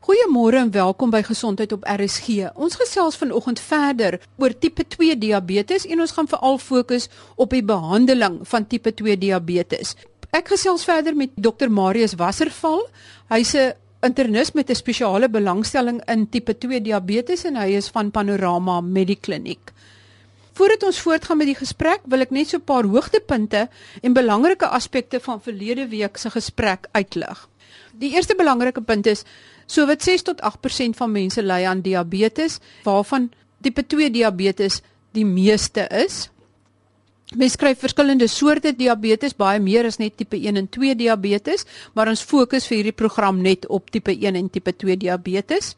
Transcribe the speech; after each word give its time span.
Goeiemôre 0.00 0.56
en 0.56 0.70
welkom 0.72 1.10
by 1.12 1.18
Gesondheid 1.20 1.74
op 1.76 1.82
RSG. 1.84 2.46
Ons 2.56 2.78
gesels 2.80 3.18
vanoggend 3.20 3.58
verder 3.60 4.14
oor 4.40 4.54
tipe 4.56 4.86
2 4.94 5.12
diabetes 5.20 5.84
en 5.84 6.00
ons 6.00 6.14
gaan 6.16 6.28
veral 6.30 6.56
fokus 6.56 7.10
op 7.36 7.52
die 7.52 7.60
behandeling 7.60 8.38
van 8.48 8.64
tipe 8.64 8.94
2 8.96 9.18
diabetes. 9.20 9.92
Ek 10.32 10.48
gesels 10.54 10.86
verder 10.88 11.12
met 11.12 11.36
Dr 11.36 11.68
Marius 11.68 12.16
Wasserval. 12.16 12.86
Hy's 13.28 13.52
'n 13.54 13.76
internis 14.00 14.54
met 14.56 14.70
'n 14.70 14.80
spesiale 14.80 15.28
belangstelling 15.28 16.00
in 16.08 16.28
tipe 16.30 16.56
2 16.56 16.80
diabetes 16.80 17.44
en 17.44 17.56
hy 17.56 17.76
is 17.76 17.92
van 17.92 18.10
Panorama 18.10 18.80
Medikliniek. 18.80 19.72
Voordat 20.54 20.82
ons 20.82 21.00
voortgaan 21.00 21.36
met 21.36 21.46
die 21.46 21.60
gesprek, 21.60 22.00
wil 22.04 22.20
ek 22.20 22.30
net 22.30 22.48
so 22.48 22.56
'n 22.56 22.64
paar 22.64 22.84
hoogtepunte 22.84 23.68
en 24.02 24.12
belangrike 24.12 24.66
aspekte 24.66 25.20
van 25.20 25.40
verlede 25.40 25.88
week 25.88 26.16
se 26.16 26.30
gesprek 26.30 26.88
uitlig. 26.92 27.48
Die 27.92 28.12
eerste 28.14 28.34
belangrike 28.34 28.80
punt 28.80 29.06
is 29.06 29.24
So 29.70 29.86
wat 29.86 30.02
6 30.02 30.26
tot 30.26 30.40
8% 30.42 30.98
van 30.98 31.12
mense 31.14 31.42
ly 31.42 31.62
aan 31.70 31.84
diabetes, 31.84 32.58
waarvan 32.82 33.30
tipe 33.62 33.86
2 33.86 34.10
diabetes 34.10 34.80
die 35.14 35.26
meeste 35.26 35.86
is. 35.94 36.26
Mens 37.38 37.54
kry 37.54 37.76
verskillende 37.78 38.26
soorte 38.26 38.72
diabetes, 38.74 39.36
baie 39.38 39.60
meer 39.62 39.86
as 39.86 40.00
net 40.02 40.16
tipe 40.18 40.34
1 40.34 40.58
en 40.58 40.66
2 40.66 40.96
diabetes, 40.98 41.62
maar 41.94 42.10
ons 42.10 42.24
fokus 42.26 42.66
vir 42.66 42.80
hierdie 42.80 42.96
program 42.98 43.38
net 43.44 43.68
op 43.70 43.92
tipe 43.94 44.10
1 44.10 44.34
en 44.34 44.50
tipe 44.50 44.74
2 44.74 44.98
diabetes. 44.98 45.76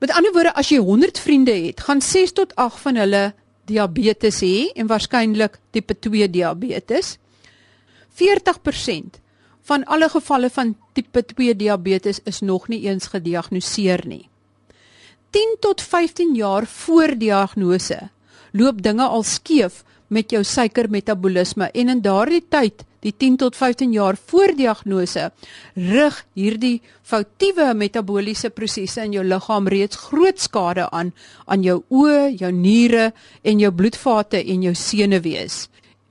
Met 0.00 0.14
ander 0.16 0.32
woorde, 0.32 0.54
as 0.56 0.72
jy 0.72 0.80
100 0.80 1.20
vriende 1.20 1.52
het, 1.52 1.84
gaan 1.84 2.00
6 2.00 2.32
tot 2.40 2.56
8 2.56 2.80
van 2.86 3.02
hulle 3.02 3.24
diabetes 3.68 4.40
hê 4.40 4.70
en 4.72 4.88
waarskynlik 4.88 5.60
tipe 5.76 5.92
2 6.08 6.30
diabetes. 6.32 7.18
40% 8.16 9.20
van 9.68 9.84
alle 9.84 10.08
gevalle 10.08 10.50
van 10.50 10.74
tipe 10.96 11.22
2 11.34 11.56
diabetes 11.56 12.20
is 12.24 12.40
nog 12.40 12.68
nie 12.68 12.80
eens 12.88 13.10
gediagnoseer 13.12 14.06
nie. 14.06 14.28
10 15.30 15.56
tot 15.60 15.82
15 15.82 16.34
jaar 16.34 16.66
voor 16.66 17.12
diagnose 17.18 18.08
loop 18.52 18.82
dinge 18.82 19.04
al 19.04 19.22
skeef 19.22 19.82
met 20.08 20.30
jou 20.32 20.40
suikermetabolisme 20.44 21.68
en 21.76 21.92
in 21.92 22.00
daardie 22.00 22.42
tyd, 22.48 22.84
die 23.04 23.12
10 23.12 23.36
tot 23.42 23.56
15 23.56 23.92
jaar 23.92 24.16
voor 24.30 24.54
diagnose, 24.56 25.28
rig 25.74 26.16
hierdie 26.34 26.80
foutiewe 27.06 27.68
metabooliese 27.76 28.50
prosesse 28.50 29.04
in 29.04 29.18
jou 29.18 29.24
liggaam 29.24 29.68
reeds 29.68 30.00
groot 30.08 30.40
skade 30.40 30.88
aan 30.90 31.12
aan 31.46 31.62
jou 31.62 31.82
oë, 31.92 32.38
jou 32.40 32.52
niere 32.52 33.10
en 33.44 33.60
jou 33.60 33.70
bloedvate 33.72 34.40
en 34.40 34.64
jou 34.66 34.74
senuwees. 34.74 35.66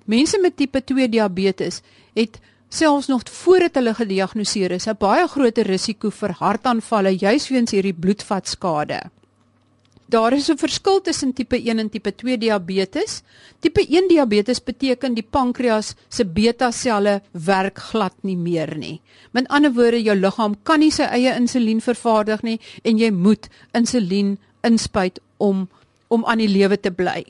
Mense 0.05 0.39
met 0.39 0.55
tipe 0.55 0.83
2 0.85 1.09
diabetes 1.09 1.81
het 2.16 2.38
selfs 2.69 3.07
nog 3.07 3.21
voordat 3.31 3.75
hulle 3.75 3.93
gediagnoseer 3.93 4.71
is, 4.71 4.87
'n 4.87 4.97
baie 4.99 5.27
groter 5.27 5.65
risiko 5.65 6.09
vir 6.09 6.31
hartaanvalle 6.39 7.17
juis 7.17 7.49
weens 7.49 7.71
hierdie 7.71 7.93
bloedvatskade. 7.93 9.01
Daar 10.09 10.33
is 10.33 10.49
'n 10.49 10.57
verskil 10.57 11.01
tussen 11.01 11.33
tipe 11.33 11.57
1 11.57 11.79
en 11.79 11.89
tipe 11.89 12.15
2 12.15 12.38
diabetes. 12.38 13.21
Tipe 13.59 13.85
1 13.89 14.07
diabetes 14.07 14.63
beteken 14.63 15.13
die 15.13 15.27
pankreas 15.29 15.95
se 16.07 16.25
beta-selle 16.25 17.21
werk 17.31 17.77
glad 17.77 18.13
nie 18.21 18.38
meer 18.38 18.77
nie. 18.77 19.01
Met 19.31 19.47
ander 19.47 19.73
woorde, 19.73 20.03
jou 20.03 20.15
liggaam 20.15 20.55
kan 20.63 20.79
nie 20.79 20.91
sy 20.91 21.03
eie 21.03 21.35
insulien 21.35 21.81
vervaardig 21.81 22.41
nie 22.41 22.59
en 22.83 22.97
jy 22.97 23.11
moet 23.11 23.49
insulien 23.73 24.38
inspuit 24.61 25.19
om 25.38 25.69
om 26.07 26.25
aan 26.25 26.38
die 26.38 26.47
lewe 26.47 26.79
te 26.79 26.91
bly. 26.91 27.25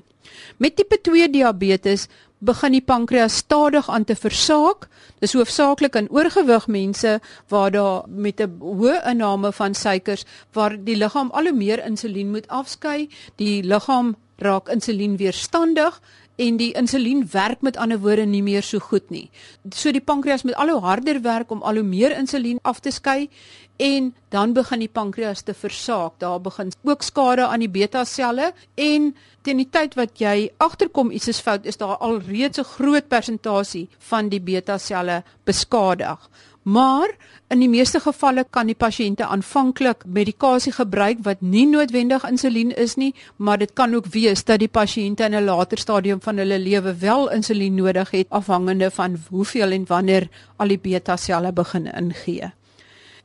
Met 0.57 0.75
tipe 0.75 1.01
2 1.01 1.29
diabetes 1.29 2.07
begin 2.39 2.71
die 2.71 2.81
pankreas 2.81 3.37
stadig 3.37 3.89
aan 3.89 4.03
te 4.03 4.15
versaak. 4.15 4.87
Dis 5.19 5.33
hoofsaaklik 5.33 5.95
in 5.95 6.09
oorgewig 6.09 6.67
mense 6.67 7.19
waar 7.49 7.71
daar 7.71 8.03
met 8.07 8.41
'n 8.41 8.57
hoë 8.59 9.01
inname 9.09 9.51
van 9.51 9.73
suikers 9.73 10.25
waar 10.53 10.77
die 10.83 10.95
liggaam 10.95 11.29
al 11.31 11.43
hoe 11.43 11.53
meer 11.53 11.85
insulien 11.85 12.31
moet 12.31 12.47
afskei. 12.47 13.09
Die 13.35 13.63
liggaam 13.63 14.15
raak 14.37 14.69
insulienweerstandig 14.69 16.01
en 16.37 16.57
die 16.57 16.71
insulien 16.77 17.23
werk 17.31 17.61
met 17.65 17.77
ander 17.77 17.99
woorde 17.99 18.25
nie 18.29 18.43
meer 18.45 18.63
so 18.63 18.79
goed 18.79 19.09
nie. 19.09 19.29
So 19.73 19.91
die 19.91 20.03
pankreas 20.03 20.45
moet 20.45 20.57
al 20.61 20.69
hoe 20.69 20.81
harder 20.85 21.21
werk 21.25 21.51
om 21.51 21.63
al 21.65 21.81
hoe 21.81 21.87
meer 21.87 22.13
insulien 22.17 22.59
af 22.61 22.79
te 22.79 22.93
skei 22.93 23.29
en 23.77 24.13
dan 24.33 24.53
begin 24.53 24.81
die 24.81 24.89
pankreas 24.89 25.41
te 25.45 25.53
versaak. 25.53 26.19
Daar 26.21 26.41
begin 26.41 26.71
ook 26.83 27.01
skade 27.05 27.45
aan 27.47 27.61
die 27.65 27.71
beta-selle 27.71 28.51
en 28.75 29.11
teen 29.41 29.61
die 29.61 29.69
tyd 29.69 29.97
wat 29.97 30.19
jy 30.21 30.49
agterkom 30.61 31.11
iets 31.11 31.29
is 31.33 31.41
fout, 31.41 31.65
is 31.65 31.77
daar 31.77 31.97
al 31.97 32.19
reeds 32.19 32.59
'n 32.59 32.69
groot 32.77 33.07
persentasie 33.07 33.87
van 34.09 34.29
die 34.29 34.41
beta-selle 34.41 35.23
beskadig. 35.43 36.29
Maar 36.67 37.07
in 37.47 37.61
die 37.63 37.69
meeste 37.71 37.99
gevalle 38.03 38.43
kan 38.51 38.67
die 38.67 38.75
pasiënte 38.75 39.23
aanvanklik 39.31 40.01
medikasie 40.03 40.73
gebruik 40.75 41.21
wat 41.23 41.39
nie 41.39 41.63
noodwendig 41.69 42.25
insulien 42.27 42.73
is 42.75 42.97
nie, 42.99 43.13
maar 43.39 43.61
dit 43.61 43.71
kan 43.73 43.95
ook 43.95 44.09
wees 44.11 44.43
dat 44.43 44.59
die 44.59 44.67
pasiënte 44.67 45.23
in 45.23 45.35
'n 45.35 45.45
later 45.45 45.79
stadium 45.79 46.19
van 46.21 46.37
hulle 46.37 46.59
lewe 46.59 46.93
wel 46.99 47.31
insulien 47.31 47.75
nodig 47.75 48.11
het 48.11 48.27
afhangende 48.29 48.91
van 48.91 49.15
hoeveel 49.29 49.71
en 49.71 49.85
wanneer 49.87 50.27
al 50.57 50.67
die 50.67 50.79
beta-selle 50.79 51.53
begin 51.53 51.85
ingee. 51.85 52.51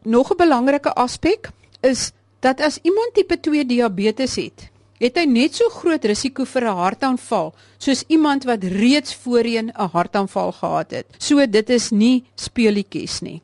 Nog 0.02 0.31
'n 0.31 0.36
belangrike 0.36 0.94
aspek 0.94 1.50
is 1.81 2.12
dat 2.41 2.60
as 2.60 2.78
iemand 2.82 3.14
tipe 3.14 3.41
2 3.41 3.66
diabetes 3.66 4.36
het, 4.36 4.70
het 5.02 5.18
hy 5.18 5.24
net 5.26 5.56
so 5.58 5.70
groot 5.74 6.04
risiko 6.06 6.44
vir 6.46 6.64
'n 6.70 6.78
hartaanval 6.78 7.54
soos 7.78 8.04
iemand 8.08 8.44
wat 8.44 8.64
reeds 8.64 9.14
voorheen 9.14 9.70
'n 9.70 9.90
hartaanval 9.92 10.52
gehad 10.52 10.90
het. 10.90 11.06
So 11.18 11.46
dit 11.46 11.70
is 11.70 11.90
nie 11.90 12.24
speelietjies 12.36 13.20
nie. 13.20 13.42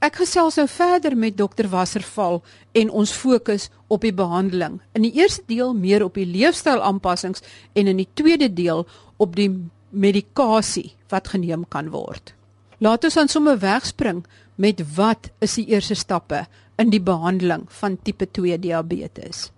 Ek 0.00 0.16
gesels 0.16 0.56
nou 0.56 0.68
verder 0.68 1.16
met 1.16 1.36
dokter 1.36 1.68
Wasserval 1.68 2.42
en 2.72 2.90
ons 2.90 3.12
fokus 3.12 3.70
op 3.88 4.00
die 4.00 4.12
behandeling. 4.12 4.80
In 4.92 5.02
die 5.02 5.12
eerste 5.12 5.42
deel 5.46 5.74
meer 5.74 6.04
op 6.04 6.14
die 6.14 6.26
leefstylaanpassings 6.26 7.42
en 7.72 7.86
in 7.86 7.96
die 7.96 8.08
tweede 8.14 8.52
deel 8.52 8.86
op 9.16 9.36
die 9.36 9.50
medikasie 9.90 10.92
wat 11.08 11.28
geneem 11.28 11.64
kan 11.68 11.90
word. 11.90 12.34
Laat 12.78 13.04
ons 13.04 13.14
dan 13.14 13.28
sommer 13.28 13.58
wegspring 13.58 14.26
met 14.54 14.82
wat 14.94 15.30
is 15.40 15.54
die 15.54 15.66
eerste 15.66 15.94
stappe 15.94 16.46
in 16.76 16.90
die 16.90 17.00
behandeling 17.00 17.64
van 17.68 17.98
tipe 18.02 18.30
2 18.30 18.58
diabetes? 18.58 19.50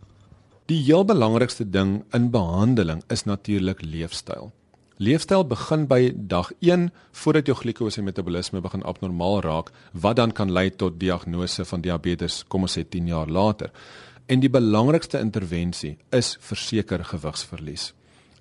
Die 0.68 0.82
heel 0.84 1.04
belangrikste 1.08 1.64
ding 1.64 2.02
in 2.12 2.26
behandeling 2.28 2.98
is 3.08 3.22
natuurlik 3.24 3.78
leefstyl. 3.80 4.50
Leefstyl 5.00 5.46
begin 5.48 5.86
by 5.88 6.10
dag 6.12 6.50
1 6.60 6.90
voordat 7.22 7.48
jou 7.48 7.54
glikose 7.56 8.04
metabolisme 8.04 8.60
begin 8.60 8.84
abnormaal 8.84 9.40
raak, 9.46 9.70
wat 9.92 10.18
dan 10.20 10.34
kan 10.36 10.52
lei 10.52 10.68
tot 10.68 10.98
diagnose 11.00 11.64
van 11.64 11.80
diabetes, 11.80 12.42
kom 12.52 12.68
ons 12.68 12.76
sê 12.76 12.84
10 12.84 13.08
jaar 13.08 13.32
later. 13.32 13.72
En 14.28 14.44
die 14.44 14.52
belangrikste 14.52 15.22
intervensie 15.24 15.94
is 16.12 16.34
verseker 16.50 17.06
gewigsverlies. 17.14 17.94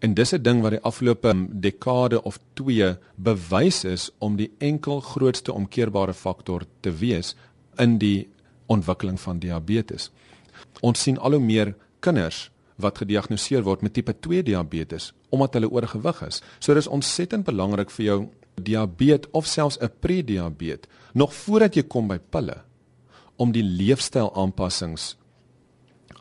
En 0.03 0.13
dis 0.13 0.33
'n 0.33 0.43
ding 0.43 0.61
wat 0.61 0.71
die 0.71 0.83
afgelope 0.83 1.33
dekade 1.49 2.23
of 2.23 2.39
2 2.53 2.97
bewys 3.15 3.83
is 3.85 4.11
om 4.19 4.35
die 4.35 4.51
enkel 4.59 4.99
grootste 4.99 5.53
omkeerbare 5.53 6.13
faktor 6.13 6.63
te 6.81 6.91
wees 6.91 7.35
in 7.77 7.97
die 7.97 8.27
ontwikkeling 8.65 9.19
van 9.19 9.39
diabetes. 9.39 10.11
Ons 10.81 11.01
sien 11.01 11.17
al 11.17 11.31
hoe 11.31 11.39
meer 11.39 11.75
kinders 11.99 12.49
wat 12.77 12.97
gediagnoseer 12.97 13.63
word 13.63 13.81
met 13.81 13.93
tipe 13.93 14.13
2 14.13 14.43
diabetes 14.43 15.13
omdat 15.29 15.53
hulle 15.53 15.69
oorgewig 15.69 16.21
is. 16.27 16.41
So 16.59 16.73
dis 16.73 16.87
ontsettend 16.87 17.45
belangrik 17.45 17.89
vir 17.91 18.05
jou 18.05 18.19
diabetes 18.55 19.31
of 19.31 19.45
selfs 19.45 19.77
'n 19.81 19.91
prediabetes 19.99 20.89
nog 21.13 21.33
voordat 21.33 21.75
jy 21.75 21.83
kom 21.83 22.07
by 22.07 22.17
pille 22.17 22.63
om 23.35 23.51
die 23.51 23.63
leefstyl 23.63 24.35
aanpassings 24.35 25.15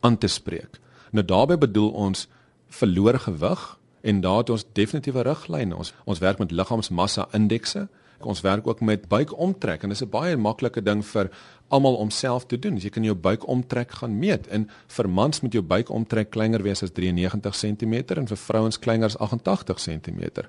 aan 0.00 0.18
te 0.18 0.28
spreek. 0.28 0.80
Nou 1.10 1.24
daarbey 1.24 1.58
bedoel 1.58 1.90
ons 1.90 2.28
verloor 2.68 3.18
gewig 3.18 3.78
en 4.00 4.20
daar 4.20 4.38
het 4.38 4.50
ons 4.50 4.64
definitiewe 4.72 5.22
riglyne. 5.22 5.76
Ons 5.76 5.92
ons 6.04 6.18
werk 6.18 6.38
met 6.38 6.50
liggaamsmassa 6.50 7.28
indekse. 7.32 7.88
Ons 8.20 8.40
werk 8.40 8.66
ook 8.66 8.80
met 8.80 9.08
buikomtrek 9.08 9.82
en 9.82 9.88
dit 9.88 9.98
is 9.98 10.04
'n 10.06 10.10
baie 10.10 10.36
maklike 10.36 10.82
ding 10.82 11.04
vir 11.04 11.30
almal 11.68 11.96
om 11.96 12.10
self 12.10 12.46
te 12.46 12.58
doen. 12.58 12.78
Jy 12.78 12.90
kan 12.94 13.04
jou 13.04 13.14
buikomtrek 13.14 13.90
gaan 14.00 14.18
meet 14.18 14.46
en 14.46 14.68
vir 14.86 15.08
mans 15.08 15.40
moet 15.40 15.52
jou 15.52 15.62
buikomtrek 15.62 16.30
kleiner 16.30 16.62
wees 16.62 16.82
as 16.82 16.94
93 16.94 17.56
cm 17.56 17.94
en 18.16 18.26
vir 18.30 18.36
vrouens 18.36 18.78
kleiner 18.78 19.06
as 19.06 19.18
88 19.18 19.82
cm. 19.82 20.46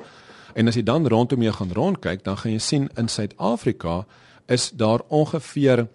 En 0.53 0.67
as 0.67 0.75
jy 0.75 0.83
dan 0.83 1.07
rondom 1.07 1.41
jou 1.41 1.53
gaan 1.53 1.71
rondkyk, 1.71 2.23
dan 2.23 2.37
gaan 2.37 2.51
jy 2.51 2.59
sien 2.59 2.89
in 2.97 3.07
Suid-Afrika 3.07 4.05
is 4.47 4.71
daar 4.71 5.03
ongeveer 5.07 5.87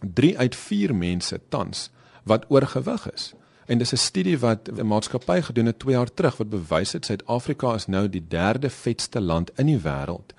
3 0.00 0.38
uit 0.38 0.56
4 0.56 0.94
mense 0.94 1.40
tans 1.48 1.90
wat 2.24 2.44
oorgewig 2.48 3.12
is. 3.12 3.32
En 3.66 3.78
dis 3.78 3.92
'n 3.92 3.96
studie 3.96 4.38
wat 4.38 4.68
'n 4.68 4.86
maatskappy 4.86 5.40
gedoen 5.40 5.66
het 5.66 5.78
2 5.78 5.94
jaar 5.94 6.14
terug 6.14 6.36
wat 6.36 6.50
bewys 6.50 6.92
het 6.92 7.04
Suid-Afrika 7.04 7.74
is 7.74 7.86
nou 7.86 8.08
die 8.08 8.24
derde 8.28 8.70
vetste 8.70 9.20
land 9.20 9.50
in 9.56 9.66
die 9.66 9.78
wêreld. 9.78 10.34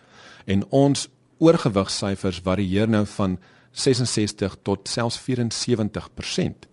En 0.46 0.70
ons 0.70 1.10
oorgewigsyfers 1.38 2.40
varieer 2.44 2.90
nou 2.90 3.06
van 3.06 3.40
66 3.74 4.56
tot 4.64 4.88
selfs 4.88 5.20
74%. 5.26 6.70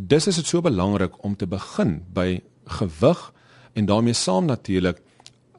Dis 0.00 0.26
is 0.26 0.36
dit 0.40 0.46
so 0.46 0.62
belangrik 0.64 1.18
om 1.24 1.36
te 1.36 1.46
begin 1.46 2.00
by 2.14 2.40
gewig 2.78 3.32
en 3.72 3.86
daarmee 3.86 4.14
saam 4.14 4.46
natuurlik 4.46 5.02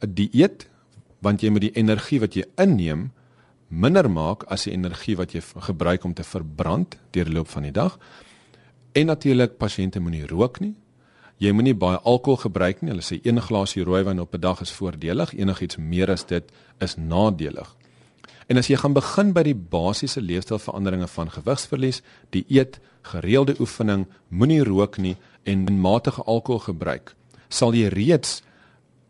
'n 0.01 0.13
dieet 0.13 0.67
want 1.19 1.41
jy 1.41 1.49
moet 1.49 1.61
die 1.61 1.77
energie 1.77 2.19
wat 2.19 2.33
jy 2.33 2.45
inneem 2.57 3.11
minder 3.67 4.09
maak 4.09 4.43
as 4.51 4.63
die 4.63 4.73
energie 4.73 5.15
wat 5.15 5.33
jy 5.33 5.41
gebruik 5.41 6.03
om 6.03 6.13
te 6.13 6.23
verbrand 6.23 6.97
deur 7.11 7.25
die 7.25 7.33
loop 7.33 7.47
van 7.47 7.63
die 7.63 7.71
dag. 7.71 7.99
En 8.91 9.05
natuurlik 9.05 9.57
pasiënte 9.57 9.99
moenie 9.99 10.27
rook 10.27 10.59
nie. 10.59 10.75
Jy 11.37 11.51
moenie 11.51 11.75
baie 11.75 11.97
alkohol 11.97 12.37
gebruik 12.37 12.81
nie. 12.81 12.91
Hulle 12.91 13.05
sê 13.05 13.19
een 13.23 13.41
glasie 13.41 13.83
rooiwyn 13.83 14.19
op 14.19 14.35
'n 14.35 14.39
dag 14.39 14.61
is 14.61 14.71
voordelig, 14.71 15.33
enigiets 15.33 15.77
meer 15.77 16.11
as 16.11 16.25
dit 16.25 16.51
is 16.79 16.95
nadelig. 16.95 17.75
En 18.47 18.57
as 18.57 18.67
jy 18.67 18.77
gaan 18.81 18.93
begin 18.93 19.33
by 19.33 19.43
die 19.43 19.55
basiese 19.55 20.21
leefstylveranderinge 20.21 21.07
van 21.07 21.29
gewigsverlies, 21.29 22.01
dieet, 22.29 22.79
gereelde 23.01 23.55
oefening, 23.59 24.07
moenie 24.29 24.63
rook 24.63 24.97
nie 24.97 25.17
en 25.43 25.65
matige 25.81 26.23
alkohol 26.23 26.59
gebruik, 26.59 27.15
sal 27.49 27.73
jy 27.73 27.87
reeds 27.89 28.41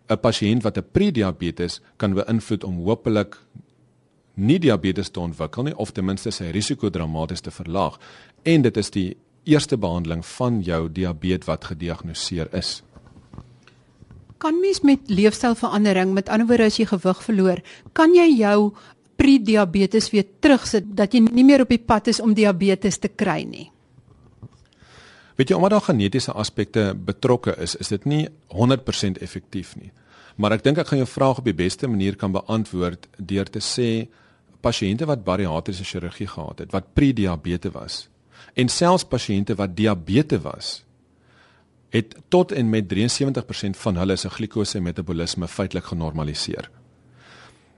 'n 0.09 0.19
pasiënt 0.19 0.63
wat 0.63 0.77
'n 0.77 0.91
prediabetes 0.91 1.81
kan 1.97 2.13
beïnvloed 2.13 2.63
om 2.63 2.83
hopelik 2.85 3.37
nie 4.35 4.59
diabetes 4.59 5.09
te 5.09 5.19
ontwikkel 5.19 5.63
nie 5.63 5.77
of 5.77 5.91
ten 5.91 6.05
minste 6.05 6.31
sy 6.31 6.51
risiko 6.51 6.89
dramaties 6.89 7.41
te 7.41 7.51
verlaag. 7.51 7.99
En 8.43 8.61
dit 8.61 8.77
is 8.77 8.89
die 8.89 9.17
eerste 9.43 9.77
behandeling 9.77 10.25
van 10.25 10.61
jou 10.61 10.91
diabetes 10.91 11.47
wat 11.47 11.65
gediagnoseer 11.65 12.53
is. 12.53 12.83
Kan 14.37 14.59
mens 14.59 14.81
met 14.81 14.99
leefstylverandering, 15.05 16.13
met 16.13 16.29
ander 16.29 16.47
woorde 16.47 16.63
as 16.63 16.77
jy 16.77 16.85
gewig 16.85 17.23
verloor, 17.23 17.61
kan 17.93 18.13
jy 18.13 18.27
jou 18.37 18.73
prediabetes 19.21 20.09
weer 20.13 20.25
terugsit 20.41 20.89
dat 20.97 21.13
jy 21.13 21.21
nie 21.27 21.45
meer 21.45 21.61
op 21.65 21.71
die 21.71 21.81
pad 21.81 22.09
is 22.09 22.21
om 22.23 22.33
diabetes 22.33 22.97
te 23.01 23.11
kry 23.13 23.43
nie? 23.45 23.69
Weet 25.37 25.49
jy, 25.49 25.57
omdat 25.57 25.75
daar 25.77 25.87
genetiese 25.87 26.33
aspekte 26.37 26.91
betrokke 26.93 27.55
is, 27.61 27.75
is 27.81 27.89
dit 27.93 28.05
nie 28.05 28.23
100% 28.53 29.21
effektief 29.21 29.75
nie. 29.79 29.91
Maar 30.41 30.57
ek 30.57 30.65
dink 30.65 30.81
ek 30.81 30.89
gaan 30.89 31.01
jou 31.01 31.09
vraag 31.09 31.41
op 31.41 31.47
die 31.47 31.57
beste 31.57 31.89
manier 31.89 32.17
kan 32.19 32.33
beantwoord 32.33 33.07
deur 33.17 33.49
te 33.49 33.61
sê 33.63 34.07
pasiënte 34.61 35.07
wat 35.09 35.25
bariatriese 35.25 35.85
chirurgie 35.87 36.29
gehad 36.29 36.61
het, 36.61 36.73
wat 36.73 36.93
prediabetes 36.97 37.73
was 37.73 38.05
en 38.57 38.69
selfs 38.71 39.05
pasiënte 39.07 39.55
wat 39.55 39.75
diabetes 39.77 40.41
was, 40.43 40.69
het 41.93 42.15
tot 42.33 42.51
en 42.51 42.69
met 42.71 42.87
73% 42.91 43.79
van 43.83 43.99
hulle 43.99 44.15
se 44.19 44.29
glikose 44.31 44.79
metabolisme 44.83 45.47
feitelik 45.47 45.91
genormaliseer. 45.91 46.69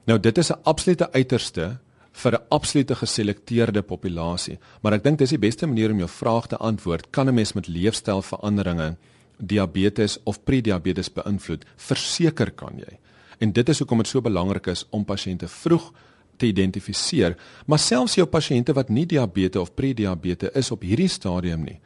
Nou 0.05 0.19
dit 0.19 0.37
is 0.37 0.51
'n 0.51 0.59
absolute 0.63 1.11
uiterste 1.11 1.77
vir 2.11 2.33
'n 2.33 2.43
absolute 2.49 2.95
geselekteerde 2.95 3.81
populasie, 3.81 4.59
maar 4.81 4.93
ek 4.93 5.03
dink 5.03 5.17
dis 5.17 5.29
die 5.29 5.37
beste 5.37 5.67
manier 5.67 5.91
om 5.91 5.97
jou 5.97 6.09
vraag 6.09 6.47
te 6.47 6.57
antwoord. 6.57 7.09
Kan 7.11 7.27
'n 7.27 7.33
mens 7.33 7.53
met 7.53 7.67
leefstylveranderinge 7.67 8.95
diabetes 9.37 10.19
of 10.23 10.43
prediabetes 10.43 11.13
beïnvloed? 11.13 11.65
Verseker 11.75 12.51
kan 12.51 12.77
jy. 12.77 12.99
En 13.39 13.51
dit 13.51 13.69
is 13.69 13.79
hoekom 13.79 13.97
dit 13.97 14.07
so 14.07 14.21
belangrik 14.21 14.67
is 14.67 14.85
om 14.89 15.05
pasiënte 15.05 15.47
vroeg 15.47 15.91
te 16.37 16.45
identifiseer, 16.45 17.37
maar 17.65 17.79
selfs 17.79 18.15
jou 18.15 18.27
pasiënte 18.27 18.73
wat 18.73 18.89
nie 18.89 19.05
diabetes 19.05 19.61
of 19.61 19.73
prediabetes 19.73 20.49
is 20.53 20.71
op 20.71 20.81
hierdie 20.81 21.07
stadium 21.07 21.63
nie, 21.63 21.79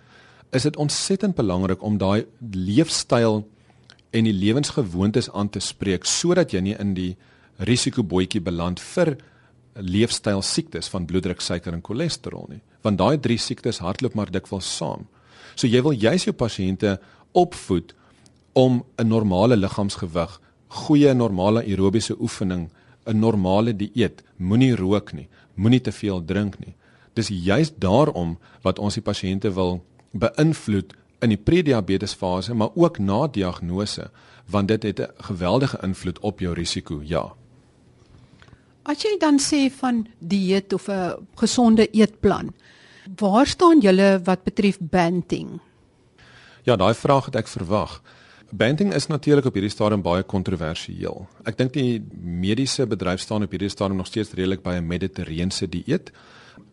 is 0.52 0.64
dit 0.64 0.78
ontsettend 0.78 1.36
belangrik 1.36 1.82
om 1.84 1.98
daai 1.98 2.26
leefstyl 2.52 3.48
en 4.10 4.24
die 4.24 4.34
lewensgewoontes 4.34 5.32
aan 5.32 5.50
te 5.50 5.60
spreek 5.60 6.06
sodat 6.06 6.52
jy 6.52 6.60
nie 6.60 6.76
in 6.80 6.94
die 6.94 7.18
risikobootjie 7.58 8.42
beland 8.42 8.80
vir 8.80 9.18
leefstyl 9.78 10.42
siektes 10.42 10.90
van 10.90 11.06
bloeddruk, 11.06 11.42
suiker 11.42 11.74
en 11.74 11.84
cholesterol 11.86 12.48
nie, 12.50 12.62
want 12.82 12.98
daai 12.98 13.18
drie 13.22 13.38
siektes 13.38 13.80
hardloop 13.80 14.16
maar 14.16 14.32
dikwels 14.32 14.70
saam. 14.78 15.08
So 15.56 15.68
jy 15.68 15.82
wil 15.82 15.98
juis 15.98 16.28
jou 16.28 16.34
pasiënte 16.34 16.98
opvoed 17.34 17.94
om 18.54 18.84
'n 18.98 19.08
normale 19.08 19.56
liggaamsgewig, 19.56 20.42
goeie 20.68 21.14
normale 21.14 21.64
aerobiese 21.64 22.16
oefening, 22.20 22.70
'n 23.06 23.20
normale 23.20 23.74
dieet, 23.76 24.24
moenie 24.38 24.76
rook 24.76 25.14
nie, 25.14 25.28
moenie 25.56 25.82
te 25.82 25.92
veel 25.92 26.26
drink 26.26 26.60
nie. 26.60 26.76
Dis 27.14 27.28
juis 27.28 27.72
daarom 27.78 28.38
wat 28.62 28.80
ons 28.80 28.94
die 28.94 29.04
pasiënte 29.04 29.54
wil 29.54 29.84
beïnvloed 30.12 30.94
in 31.22 31.30
die 31.30 31.38
prediabetes 31.38 32.14
fase, 32.14 32.54
maar 32.54 32.70
ook 32.76 33.00
na 33.00 33.28
diagnose, 33.28 34.10
want 34.46 34.68
dit 34.68 34.84
het 34.84 35.00
'n 35.00 35.14
geweldige 35.18 35.80
invloed 35.84 36.20
op 36.20 36.40
jou 36.40 36.54
risiko, 36.54 37.02
ja. 37.04 37.34
As 38.88 39.04
jy 39.04 39.18
dan 39.20 39.36
sê 39.36 39.66
van 39.82 40.06
dieet 40.24 40.74
of 40.74 40.88
'n 40.88 41.28
gesonde 41.36 41.88
eetplan, 41.92 42.54
waar 43.20 43.48
staan 43.48 43.80
julle 43.80 44.22
wat 44.24 44.44
betref 44.44 44.78
banting? 44.80 45.60
Ja, 46.64 46.76
daai 46.76 46.94
vraag 46.94 47.26
het 47.26 47.36
ek 47.36 47.48
verwag. 47.48 48.02
Banting 48.52 48.94
is 48.94 49.08
natuurlik 49.08 49.46
op 49.46 49.54
hierdie 49.54 49.72
stadium 49.72 50.02
baie 50.02 50.24
kontroversieel. 50.24 51.28
Ek 51.44 51.58
dink 51.58 51.74
die 51.74 52.00
mediese 52.22 52.88
bedryf 52.88 53.20
staan 53.20 53.44
op 53.44 53.52
hierdie 53.52 53.70
stadium 53.70 53.98
nog 53.98 54.08
steeds 54.08 54.32
redelik 54.32 54.64
by 54.64 54.76
'n 54.76 54.88
mediterrane 54.88 55.68
dieet. 55.70 56.12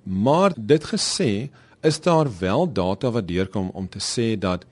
Maar 0.04 0.52
dit 0.56 0.84
gesê, 0.84 1.50
is 1.82 2.00
daar 2.00 2.28
wel 2.38 2.72
data 2.72 3.10
wat 3.10 3.28
deurkom 3.28 3.70
om 3.72 3.88
te 3.88 3.98
sê 3.98 4.38
dat 4.38 4.64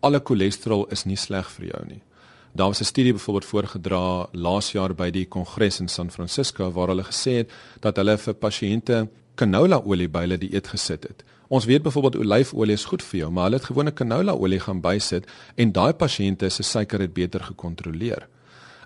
alle 0.00 0.20
cholesterol 0.24 0.86
is 0.90 1.04
nie 1.04 1.16
sleg 1.16 1.50
vir 1.50 1.66
jou 1.66 1.86
nie. 1.86 2.02
Daar 2.52 2.66
was 2.66 2.80
'n 2.80 2.84
studie 2.84 3.12
byvoorbeeld 3.12 3.44
voorgedra 3.44 4.28
laas 4.32 4.72
jaar 4.72 4.94
by 4.94 5.10
die 5.10 5.26
kongres 5.26 5.80
in 5.80 5.88
San 5.88 6.10
Francisco 6.10 6.72
waar 6.72 6.88
hulle 6.88 7.04
gesê 7.04 7.30
het 7.30 7.50
dat 7.80 7.96
hulle 7.96 8.18
vir 8.18 8.34
pasiënte 8.34 9.08
canola 9.34 9.82
olie 9.84 10.08
by 10.08 10.20
hulle 10.20 10.38
dieet 10.38 10.68
gesit 10.68 11.02
het. 11.02 11.24
Ons 11.48 11.64
weet 11.64 11.82
byvoorbeeld 11.82 12.16
olyfolie 12.16 12.72
is 12.72 12.84
goed 12.84 13.02
vir 13.02 13.20
jou, 13.20 13.30
maar 13.30 13.44
hulle 13.44 13.56
het 13.56 13.64
gewone 13.64 13.92
canola 13.92 14.32
olie 14.32 14.60
gaan 14.60 14.80
bysit 14.80 15.26
en 15.54 15.72
daai 15.72 15.92
pasiënte 15.92 16.48
se 16.48 16.62
suiker 16.62 17.00
het 17.00 17.12
beter 17.12 17.40
gekontroleer. 17.40 18.28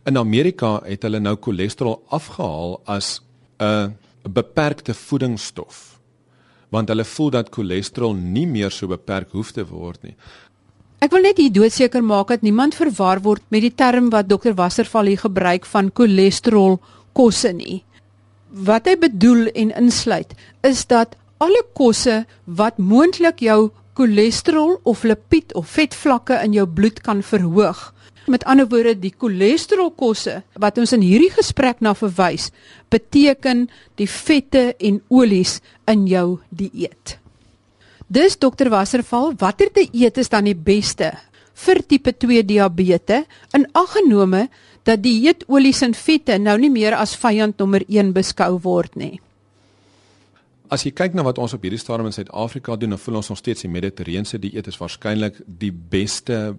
In 0.05 0.19
Amerika 0.19 0.81
het 0.85 1.03
hulle 1.03 1.21
nou 1.21 1.37
cholesterol 1.41 2.03
afgehaal 2.09 2.81
as 2.85 3.21
'n 3.59 3.97
beperkte 4.23 4.95
voedingsstof 4.95 5.95
want 6.75 6.89
hulle 6.89 7.05
voel 7.05 7.31
dat 7.31 7.53
cholesterol 7.55 8.15
nie 8.15 8.47
meer 8.47 8.71
so 8.71 8.91
beperk 8.91 9.31
hoef 9.31 9.53
te 9.53 9.65
word 9.67 10.03
nie. 10.03 10.17
Ek 11.03 11.13
wil 11.13 11.25
net 11.27 11.41
hier 11.41 11.53
doodseker 11.53 12.05
maak 12.05 12.31
dat 12.33 12.45
niemand 12.47 12.77
verwar 12.79 13.21
word 13.25 13.43
met 13.51 13.65
die 13.65 13.75
term 13.75 14.11
wat 14.15 14.29
dokter 14.31 14.55
Wasserval 14.59 15.11
hier 15.11 15.23
gebruik 15.25 15.67
van 15.67 15.91
cholesterol 15.95 16.79
kosse 17.17 17.53
nie. 17.53 17.83
Wat 18.55 18.87
hy 18.87 18.95
bedoel 19.01 19.49
en 19.55 19.73
insluit 19.81 20.37
is 20.63 20.85
dat 20.87 21.17
alle 21.43 21.65
kosse 21.75 22.23
wat 22.47 22.79
moontlik 22.79 23.43
jou 23.43 23.73
cholesterol 23.99 24.79
of 24.83 25.03
lipid 25.07 25.55
of 25.55 25.69
vetvlakke 25.71 26.39
in 26.43 26.55
jou 26.57 26.67
bloed 26.67 27.03
kan 27.07 27.23
verhoog. 27.23 27.91
Met 28.27 28.47
ander 28.49 28.69
woorde, 28.71 28.95
die 28.97 29.13
cholesterol 29.13 29.91
kosse 29.93 30.41
wat 30.61 30.79
ons 30.81 30.95
in 30.97 31.05
hierdie 31.05 31.33
gesprek 31.35 31.83
na 31.85 31.93
verwys, 31.99 32.49
beteken 32.89 33.67
die 34.01 34.09
vette 34.09 34.71
en 34.81 35.03
olies 35.13 35.59
in 35.91 36.09
jou 36.09 36.39
dieet. 36.49 37.19
Dis 38.15 38.37
dokter 38.39 38.71
Wasserval, 38.71 39.33
watter 39.41 39.73
dieet 39.75 40.19
is 40.23 40.31
dan 40.31 40.47
die 40.47 40.55
beste 40.55 41.11
vir 41.65 41.81
tipe 41.87 42.13
2 42.13 42.43
diabetes 42.47 43.27
in 43.55 43.65
aggenome 43.75 44.49
dat 44.87 45.03
dieetolies 45.03 45.83
en 45.87 45.95
vette 45.99 46.37
nou 46.39 46.55
nie 46.61 46.71
meer 46.71 46.95
as 46.99 47.15
vyand 47.19 47.59
nommer 47.59 47.83
1 47.89 48.13
beskou 48.15 48.59
word 48.63 48.95
nie. 48.99 49.19
As 50.71 50.85
jy 50.87 50.93
kyk 50.95 51.15
na 51.15 51.25
wat 51.27 51.39
ons 51.43 51.55
op 51.55 51.63
hierdie 51.63 51.81
stadium 51.81 52.11
in 52.11 52.15
Suid-Afrika 52.15 52.77
doen, 52.77 52.95
dan 52.95 53.03
voel 53.03 53.21
ons 53.21 53.31
nog 53.33 53.39
steeds 53.39 53.67
die 53.67 53.71
mediterrane 53.71 54.41
dieet 54.43 54.71
is 54.71 54.79
waarskynlik 54.79 55.41
die 55.47 55.73
beste 55.73 56.57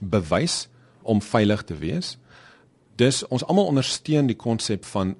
bewys 0.00 0.68
om 1.02 1.20
veilig 1.24 1.64
te 1.68 1.76
wees. 1.76 2.16
Dis 2.96 3.24
ons 3.28 3.44
almal 3.44 3.72
ondersteun 3.72 4.28
die 4.28 4.36
konsep 4.36 4.84
van 4.92 5.16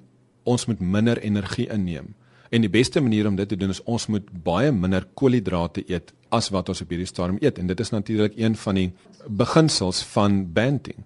ons 0.49 0.65
moet 0.65 0.81
minder 0.81 1.21
energie 1.21 1.69
inneem. 1.69 2.13
En 2.49 2.61
die 2.61 2.71
beste 2.71 3.01
manier 3.01 3.27
om 3.27 3.35
dit 3.37 3.49
te 3.49 3.57
doen 3.57 3.69
is 3.69 3.83
ons 3.85 4.07
moet 4.09 4.25
baie 4.43 4.71
minder 4.73 5.05
koolhidrate 5.13 5.83
eet 5.87 6.13
as 6.33 6.49
wat 6.53 6.69
ons 6.69 6.81
op 6.81 6.89
hierdie 6.89 7.09
stadium 7.09 7.37
eet 7.41 7.59
en 7.61 7.69
dit 7.69 7.79
is 7.79 7.91
natuurlik 7.93 8.37
een 8.37 8.55
van 8.57 8.75
die 8.75 8.87
beginsels 9.27 10.01
van 10.13 10.41
banting. 10.53 11.03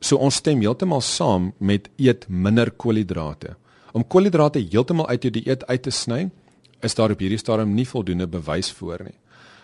So 0.00 0.20
ons 0.20 0.40
stem 0.42 0.60
heeltemal 0.60 1.00
saam 1.00 1.52
met 1.58 1.88
eet 1.96 2.26
minder 2.28 2.70
koolhidrate. 2.70 3.56
Om 3.96 4.04
koolhidrate 4.04 4.60
heeltemal 4.60 5.08
uit 5.08 5.24
jou 5.24 5.32
dieet 5.32 5.64
uit 5.64 5.82
te 5.82 5.90
sny, 5.90 6.26
is 6.84 6.94
daar 6.94 7.14
op 7.14 7.22
hierdie 7.24 7.40
stadium 7.40 7.72
nie 7.74 7.88
voldoende 7.88 8.26
bewys 8.28 8.68
voor 8.76 9.00
nie. 9.04 9.16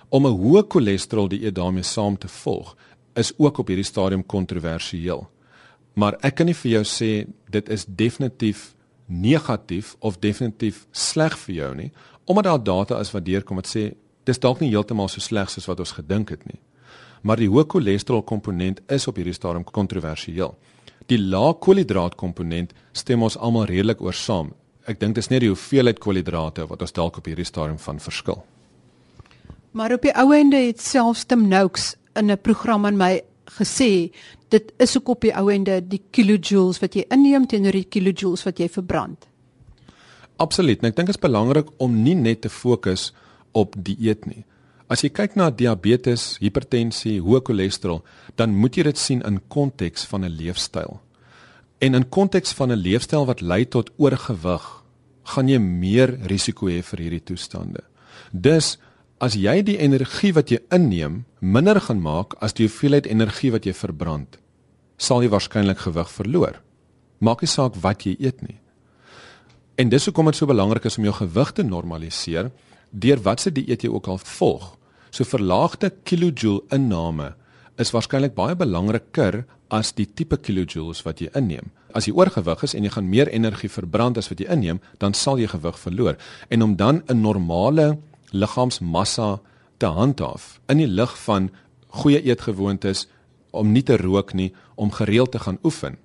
Om 0.08 0.26
'n 0.26 0.38
hoë 0.40 0.64
cholesterol 0.68 1.28
dieet 1.28 1.54
daarmee 1.54 1.82
saam 1.82 2.18
te 2.18 2.28
volg, 2.28 2.76
is 3.14 3.32
ook 3.38 3.58
op 3.58 3.68
hierdie 3.68 3.84
stadium 3.84 4.26
kontroversieel. 4.26 5.28
Maar 5.94 6.16
ek 6.22 6.34
kan 6.34 6.46
nie 6.46 6.56
vir 6.56 6.70
jou 6.70 6.84
sê 6.84 7.26
dit 7.50 7.68
is 7.68 7.84
definitief 7.84 8.74
negatief 9.12 9.96
of 10.00 10.18
definitief 10.18 10.86
sleg 10.92 11.36
vir 11.44 11.54
jou 11.54 11.74
nie, 11.74 11.90
omdat 12.24 12.44
daar 12.44 12.64
data 12.64 13.00
is 13.00 13.12
wat 13.12 13.24
deurkom 13.26 13.60
wat 13.60 13.68
sê 13.68 13.92
dis 14.24 14.38
dalk 14.38 14.60
nie 14.60 14.70
heeltemal 14.70 15.08
so 15.08 15.20
sleg 15.20 15.50
soos 15.50 15.68
wat 15.68 15.80
ons 15.82 15.94
gedink 15.98 16.30
het 16.30 16.46
nie. 16.46 16.60
Maar 17.22 17.38
die 17.38 17.50
hoë 17.50 17.66
cholesterol 17.70 18.22
komponent 18.26 18.80
is 18.90 19.06
op 19.06 19.18
hierdie 19.18 19.34
stadium 19.34 19.64
kontroversieel. 19.64 20.56
Die 21.10 21.18
lae 21.18 21.54
koolhidraat 21.58 22.16
komponent 22.18 22.72
stem 22.92 23.22
ons 23.22 23.36
almal 23.36 23.68
redelik 23.70 24.02
oor 24.02 24.14
saam. 24.14 24.52
Ek 24.86 24.98
dink 25.00 25.14
dis 25.14 25.30
net 25.30 25.42
die 25.44 25.50
hoeveelheid 25.50 26.00
koolhidrate 26.02 26.66
wat 26.70 26.82
ons 26.82 26.94
dalk 26.94 27.18
op 27.18 27.26
hierdie 27.30 27.46
stadium 27.46 27.78
van 27.78 28.00
verskil. 28.02 28.42
Maar 29.72 29.94
op 29.96 30.02
die 30.04 30.14
ou 30.18 30.32
ende 30.36 30.58
het 30.66 30.80
selfs 30.82 31.24
Tim 31.24 31.46
Noakes 31.48 31.94
in 32.14 32.30
'n 32.30 32.38
program 32.38 32.86
aan 32.86 32.96
my 32.96 33.22
gesê 33.58 34.12
dit 34.48 34.72
is 34.78 34.96
ook 34.96 35.08
op 35.08 35.20
die 35.20 35.32
ou 35.36 35.48
ende 35.52 35.80
die 35.80 36.02
kilojoules 36.10 36.80
wat 36.82 36.96
jy 36.96 37.06
inneem 37.10 37.46
teenoor 37.46 37.72
die 37.72 37.88
kilojoules 37.88 38.44
wat 38.44 38.58
jy 38.60 38.68
verbrand. 38.68 39.28
Absoluut. 40.36 40.82
En 40.82 40.90
ek 40.90 40.96
dink 40.96 41.12
dit 41.12 41.16
is 41.16 41.22
belangrik 41.22 41.68
om 41.82 42.02
nie 42.02 42.16
net 42.18 42.42
te 42.42 42.50
fokus 42.50 43.12
op 43.52 43.76
dieet 43.76 44.26
nie. 44.26 44.44
As 44.92 45.00
jy 45.04 45.08
kyk 45.14 45.38
na 45.40 45.48
diabetes, 45.50 46.36
hipertensie, 46.42 47.20
hoë 47.24 47.40
cholesterol, 47.46 48.02
dan 48.36 48.52
moet 48.52 48.76
jy 48.76 48.84
dit 48.90 48.98
sien 49.00 49.22
in 49.24 49.40
konteks 49.48 50.04
van 50.10 50.24
'n 50.24 50.36
leefstyl. 50.36 51.00
En 51.80 51.94
in 51.94 52.08
konteks 52.08 52.52
van 52.52 52.72
'n 52.72 52.82
leefstyl 52.82 53.26
wat 53.26 53.40
lei 53.40 53.64
tot 53.64 53.90
oorgewig, 53.96 54.82
gaan 55.24 55.48
jy 55.48 55.58
meer 55.58 56.18
risiko 56.28 56.66
hê 56.66 56.82
vir 56.82 56.98
hierdie 56.98 57.24
toestande. 57.24 57.80
Dus 58.32 58.78
as 59.22 59.36
jy 59.38 59.60
die 59.62 59.78
energie 59.78 60.32
wat 60.34 60.50
jy 60.50 60.58
inneem 60.74 61.22
minder 61.38 61.78
gaan 61.80 62.00
maak 62.02 62.34
as 62.42 62.56
die 62.58 62.66
hoeveelheid 62.66 63.06
energie 63.06 63.52
wat 63.54 63.68
jy 63.68 63.74
verbrand, 63.76 64.34
sal 64.98 65.22
jy 65.22 65.30
waarskynlik 65.30 65.84
gewig 65.84 66.10
verloor. 66.10 66.58
Maak 67.22 67.44
nie 67.44 67.50
saak 67.50 67.78
wat 67.84 68.02
jy 68.02 68.16
eet 68.18 68.42
nie. 68.42 68.58
En 69.78 69.92
dis 69.94 70.04
hoekom 70.08 70.26
dit 70.28 70.40
so 70.40 70.50
belangrik 70.50 70.90
is 70.90 70.98
om 70.98 71.06
jou 71.06 71.14
gewig 71.22 71.54
te 71.54 71.62
normaliseer 71.62 72.50
deur 72.90 73.22
watse 73.24 73.54
dieet 73.54 73.86
jy 73.86 73.92
ook 73.94 74.10
al 74.10 74.18
volg. 74.18 74.74
So 75.14 75.24
verlaagde 75.24 75.92
kilojoule 76.04 76.66
inname 76.74 77.32
is 77.80 77.94
waarskynlik 77.94 78.34
baie 78.34 78.58
belangriker 78.58 79.44
as 79.72 79.94
die 79.96 80.08
tipe 80.10 80.36
kilojoules 80.36 81.00
wat 81.06 81.22
jy 81.22 81.30
inneem. 81.38 81.70
As 81.94 82.08
jy 82.08 82.12
oorgewig 82.18 82.66
is 82.66 82.74
en 82.74 82.84
jy 82.84 82.92
gaan 82.92 83.08
meer 83.08 83.30
energie 83.32 83.70
verbrand 83.70 84.18
as 84.18 84.28
wat 84.32 84.42
jy 84.42 84.50
inneem, 84.50 84.82
dan 84.98 85.14
sal 85.14 85.38
jy 85.40 85.48
gewig 85.54 85.78
verloor. 85.78 86.18
En 86.50 86.62
om 86.62 86.76
dan 86.76 87.02
'n 87.08 87.22
normale 87.22 87.96
liggaamsmassa 88.32 89.40
te 89.78 89.86
handhaaf 89.86 90.60
in 90.68 90.78
die 90.82 90.88
lig 90.88 91.12
van 91.24 91.50
goeie 91.92 92.22
eetgewoontes, 92.24 93.06
om 93.50 93.72
nie 93.72 93.82
te 93.84 93.96
rook 94.00 94.32
nie, 94.32 94.52
om 94.74 94.90
gereeld 94.90 95.34
te 95.34 95.38
gaan 95.38 95.58
oefen, 95.64 95.98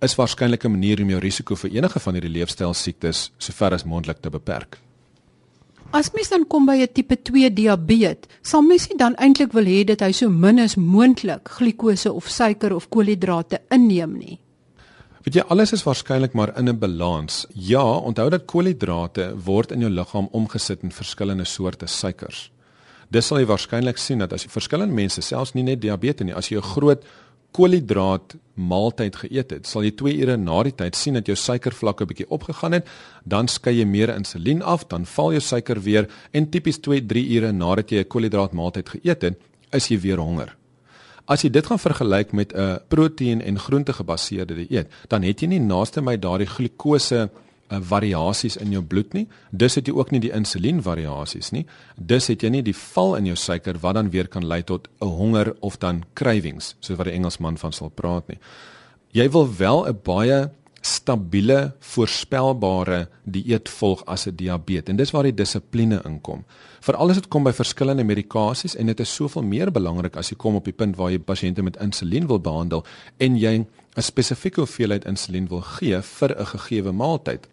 is 0.00 0.16
waarskynlik 0.16 0.64
'n 0.64 0.70
manier 0.70 1.02
om 1.02 1.10
jou 1.10 1.20
risiko 1.20 1.54
vir 1.54 1.70
enige 1.70 2.00
van 2.00 2.14
hierdie 2.14 2.32
leefstyl 2.38 2.74
siektes 2.74 3.32
sover 3.38 3.72
as 3.72 3.84
moontlik 3.84 4.20
te 4.20 4.30
beperk. 4.30 4.78
As 5.90 6.10
mens 6.12 6.28
dan 6.28 6.46
kom 6.46 6.66
by 6.66 6.76
'n 6.82 6.92
tipe 6.92 7.16
2 7.22 7.52
diabetes, 7.52 8.28
sal 8.42 8.62
mens 8.62 8.88
dan 8.96 9.14
eintlik 9.14 9.52
wil 9.52 9.64
hê 9.64 9.84
dat 9.84 10.00
hy 10.00 10.12
so 10.12 10.28
min 10.28 10.58
as 10.58 10.76
moontlik 10.76 11.48
glikose 11.48 12.12
of 12.12 12.28
suiker 12.28 12.74
of 12.74 12.88
koolhidrate 12.88 13.60
inneem 13.70 14.18
nie. 14.18 14.38
Weet 15.26 15.40
jy, 15.40 15.42
alles 15.50 15.72
is 15.74 15.82
waarskynlik 15.82 16.36
maar 16.38 16.52
in 16.58 16.68
'n 16.68 16.78
balans. 16.78 17.46
Ja, 17.52 17.82
onthou 17.82 18.28
dat 18.30 18.44
koolhidrate 18.44 19.34
word 19.44 19.72
in 19.72 19.80
jou 19.80 19.90
liggaam 19.90 20.28
omgesit 20.30 20.82
in 20.82 20.92
verskillende 20.92 21.44
soorte 21.44 21.86
suikers. 21.86 22.52
Dis 23.10 23.26
sal 23.26 23.38
jy 23.38 23.46
waarskynlik 23.46 23.98
sien 23.98 24.18
dat 24.18 24.32
as 24.32 24.44
jy 24.44 24.50
verskillende 24.50 24.94
mense, 24.94 25.20
selfs 25.20 25.52
nie 25.54 25.62
net 25.62 25.80
diabetes 25.80 26.26
nie, 26.26 26.34
as 26.34 26.48
jy 26.48 26.58
'n 26.58 26.62
groot 26.62 27.04
koolhidraat 27.50 28.36
maaltyd 28.54 29.16
geëet 29.16 29.50
het, 29.50 29.66
sal 29.66 29.82
jy 29.82 29.90
2 29.90 30.16
ure 30.20 30.36
na 30.36 30.62
die 30.62 30.74
tyd 30.74 30.94
sien 30.94 31.14
dat 31.14 31.26
jou 31.26 31.36
suikervlakke 31.36 32.06
bietjie 32.06 32.30
opgegaan 32.30 32.72
het, 32.72 32.86
dan 33.24 33.48
skei 33.48 33.78
jy 33.78 33.84
meer 33.84 34.14
insulien 34.14 34.62
af, 34.62 34.86
dan 34.88 35.04
val 35.06 35.32
jou 35.32 35.40
suiker 35.40 35.80
weer 35.80 36.08
en 36.32 36.50
tipies 36.50 36.78
2-3 36.78 37.30
ure 37.36 37.52
nadat 37.52 37.90
jy 37.90 37.98
'n 37.98 38.08
koolhidraat 38.08 38.52
maaltyd 38.52 38.88
geëet 38.88 39.22
het, 39.22 39.34
is 39.72 39.88
jy 39.88 39.98
weer 39.98 40.18
honger. 40.18 40.56
As 41.26 41.42
jy 41.42 41.50
dit 41.50 41.66
gaan 41.66 41.78
vergelyk 41.78 42.32
met 42.32 42.52
'n 42.54 42.78
proteïen 42.88 43.42
en 43.42 43.58
groente 43.58 43.92
gebaseerde 43.92 44.54
dieet, 44.54 44.86
dan 45.08 45.22
het 45.22 45.40
jy 45.40 45.46
nie 45.46 45.60
naaste 45.60 46.00
my 46.00 46.16
daardie 46.16 46.46
glikose 46.46 47.30
uh, 47.70 47.78
variasies 47.80 48.56
in 48.56 48.70
jou 48.70 48.82
bloed 48.82 49.12
nie. 49.12 49.26
Dus 49.50 49.74
het 49.74 49.86
jy 49.86 49.94
ook 49.94 50.10
nie 50.10 50.20
die 50.20 50.32
insulien 50.32 50.82
variasies 50.82 51.50
nie. 51.50 51.66
Dus 51.96 52.26
het 52.26 52.42
jy 52.42 52.48
nie 52.48 52.62
die 52.62 52.76
val 52.76 53.16
in 53.16 53.26
jou 53.26 53.36
suiker 53.36 53.78
wat 53.82 53.94
dan 53.94 54.10
weer 54.10 54.28
kan 54.28 54.46
lei 54.46 54.62
tot 54.62 54.88
'n 55.00 55.06
honger 55.06 55.54
of 55.60 55.78
dan 55.78 56.04
cravings, 56.14 56.76
soos 56.80 56.96
wat 56.96 57.06
die 57.06 57.14
Engelsman 57.14 57.58
van 57.58 57.72
sal 57.72 57.88
praat 57.88 58.28
nie. 58.28 58.38
Jy 59.12 59.30
wil 59.30 59.56
wel 59.56 59.86
'n 59.88 59.98
baie 60.02 60.50
stabiele, 60.86 61.74
voorspelbare 61.92 63.06
dieet 63.24 63.68
volg 63.78 64.04
as 64.06 64.26
'n 64.26 64.36
diabetes 64.36 64.90
en 64.90 64.96
dis 64.96 65.10
waar 65.10 65.22
die 65.22 65.34
dissipline 65.34 66.00
inkom. 66.04 66.44
Veral 66.80 67.10
as 67.10 67.16
dit 67.16 67.28
kom 67.28 67.44
by 67.44 67.52
verskillende 67.52 68.04
medikasies 68.04 68.76
en 68.76 68.86
dit 68.86 69.00
is 69.00 69.14
soveel 69.14 69.42
meer 69.42 69.72
belangrik 69.72 70.16
as 70.16 70.30
jy 70.30 70.36
kom 70.36 70.54
op 70.54 70.64
die 70.64 70.72
punt 70.72 70.96
waar 70.96 71.10
jy 71.10 71.18
pasiënte 71.18 71.62
met 71.62 71.76
insulien 71.76 72.26
wil 72.26 72.40
behandel 72.40 72.84
en 73.18 73.36
jy 73.36 73.66
'n 73.96 74.02
spesifieke 74.02 74.60
hoeveelheid 74.60 75.04
insulien 75.04 75.48
wil 75.48 75.60
gee 75.60 76.00
vir 76.02 76.30
'n 76.38 76.46
gegeewe 76.46 76.92
maaltyd 76.92 77.48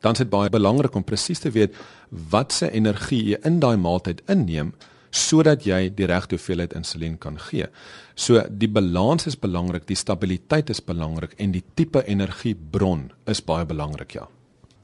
dan 0.00 0.12
is 0.12 0.18
dit 0.18 0.30
baie 0.30 0.50
belangrik 0.50 0.94
om 0.94 1.04
presies 1.04 1.38
te 1.38 1.50
weet 1.50 1.74
watse 2.10 2.70
energie 2.70 3.24
jy 3.24 3.38
in 3.48 3.60
daai 3.60 3.76
maaltyd 3.76 4.22
inneem 4.28 4.72
sodat 5.12 5.66
jy 5.68 5.90
die 5.92 6.08
regte 6.08 6.38
hoeveelheid 6.38 6.72
insulien 6.76 7.18
kan 7.20 7.36
gee. 7.50 7.68
So 8.16 8.40
die 8.48 8.68
balans 8.68 9.28
is 9.28 9.36
belangrik, 9.36 9.86
die 9.86 9.98
stabiliteit 9.98 10.72
is 10.72 10.80
belangrik 10.80 11.36
en 11.38 11.52
die 11.52 11.64
tipe 11.76 12.02
energiebron 12.08 13.10
is 13.28 13.44
baie 13.44 13.66
belangrik, 13.68 14.16
ja. 14.16 14.28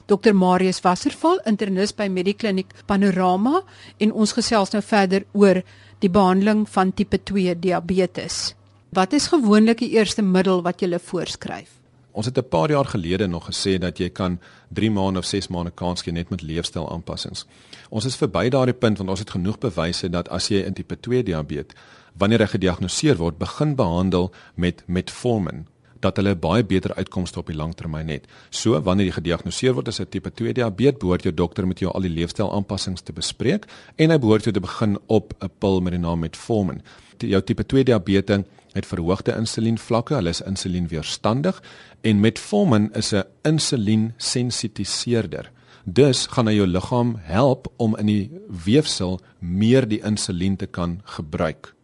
Dr 0.09 0.33
Marius 0.33 0.81
Wasserval, 0.81 1.37
internis 1.45 1.93
by 1.93 2.07
Medikliniek 2.09 2.71
Panorama 2.89 3.61
en 4.01 4.13
ons 4.13 4.33
gesels 4.33 4.73
nou 4.73 4.81
verder 4.81 5.27
oor 5.37 5.61
die 6.01 6.09
behandeling 6.09 6.63
van 6.69 6.93
tipe 6.93 7.19
2 7.21 7.57
diabetes. 7.61 8.55
Wat 8.95 9.13
is 9.13 9.29
gewoonlik 9.29 9.83
die 9.83 9.91
eerste 9.97 10.25
middel 10.25 10.63
wat 10.65 10.81
jy 10.81 10.97
voorskryf? 10.97 11.78
Ons 12.11 12.25
het 12.25 12.37
'n 12.37 12.49
paar 12.49 12.69
jaar 12.69 12.85
gelede 12.85 13.27
nog 13.27 13.45
gesê 13.45 13.77
dat 13.77 13.97
jy 13.97 14.09
kan 14.09 14.39
3 14.69 14.91
maande 14.91 15.19
of 15.19 15.25
6 15.25 15.47
maande 15.47 15.71
kans 15.71 16.01
gee 16.01 16.13
net 16.13 16.29
met 16.29 16.41
leefstyl 16.41 16.91
aanpassings. 16.91 17.45
Ons 17.89 18.05
is 18.05 18.15
verby 18.15 18.49
daardie 18.49 18.73
punt 18.73 18.97
want 18.97 19.09
ons 19.09 19.19
het 19.19 19.29
genoeg 19.29 19.57
bewyse 19.57 20.09
dat 20.09 20.29
as 20.29 20.47
jy 20.47 20.65
in 20.65 20.73
tipe 20.73 20.99
2 20.99 21.23
diabetes 21.23 21.75
wanneer 22.17 22.39
hy 22.39 22.45
gediagnoseer 22.45 23.17
word, 23.17 23.37
begin 23.37 23.75
behandel 23.75 24.31
met 24.55 24.83
metformin 24.87 25.67
dat 25.99 26.15
hulle 26.15 26.35
baie 26.35 26.63
beter 26.63 26.93
uitkomste 26.95 27.39
op 27.39 27.49
die 27.51 27.55
langtermyn 27.55 28.07
het. 28.07 28.27
So 28.49 28.79
wanneer 28.81 29.09
jy 29.09 29.17
gediagnoseer 29.17 29.73
word 29.73 29.87
as 29.87 29.99
'n 29.99 30.09
tipe 30.09 30.31
2 30.31 30.53
diabetes, 30.53 30.99
behoort 30.99 31.23
jou 31.23 31.33
dokter 31.33 31.67
met 31.67 31.79
jou 31.79 31.91
al 31.91 32.01
die 32.01 32.09
leefstyl 32.09 32.51
aanpassings 32.51 33.01
te 33.01 33.13
bespreek 33.13 33.65
en 33.95 34.09
hy 34.09 34.17
behoort 34.17 34.43
jou 34.43 34.53
te 34.53 34.59
begin 34.59 34.97
op 35.07 35.33
'n 35.41 35.49
pil 35.59 35.81
met 35.81 35.91
die 35.91 35.99
naam 35.99 36.19
metformin. 36.19 36.81
Jou 37.17 37.41
tipe 37.41 37.65
2 37.65 37.83
diabetes 37.83 38.43
het 38.73 38.85
verhoogde 38.85 39.35
insulienvlakke, 39.35 40.13
hulle 40.13 40.29
is 40.29 40.41
insulienweerstandig 40.41 41.61
en 42.01 42.19
metformin 42.19 42.93
is 42.93 43.13
'n 43.13 43.23
insuliensensitiseerder. 43.43 45.51
Dus 45.85 46.27
gaan 46.27 46.47
hy 46.47 46.53
jou 46.53 46.67
liggaam 46.67 47.17
help 47.21 47.67
om 47.77 47.97
in 47.97 48.05
die 48.05 48.31
weefsel 48.65 49.19
meer 49.39 49.87
die 49.87 50.01
insulien 50.03 50.55
te 50.55 50.65
kan 50.65 51.01
gebruik. 51.03 51.75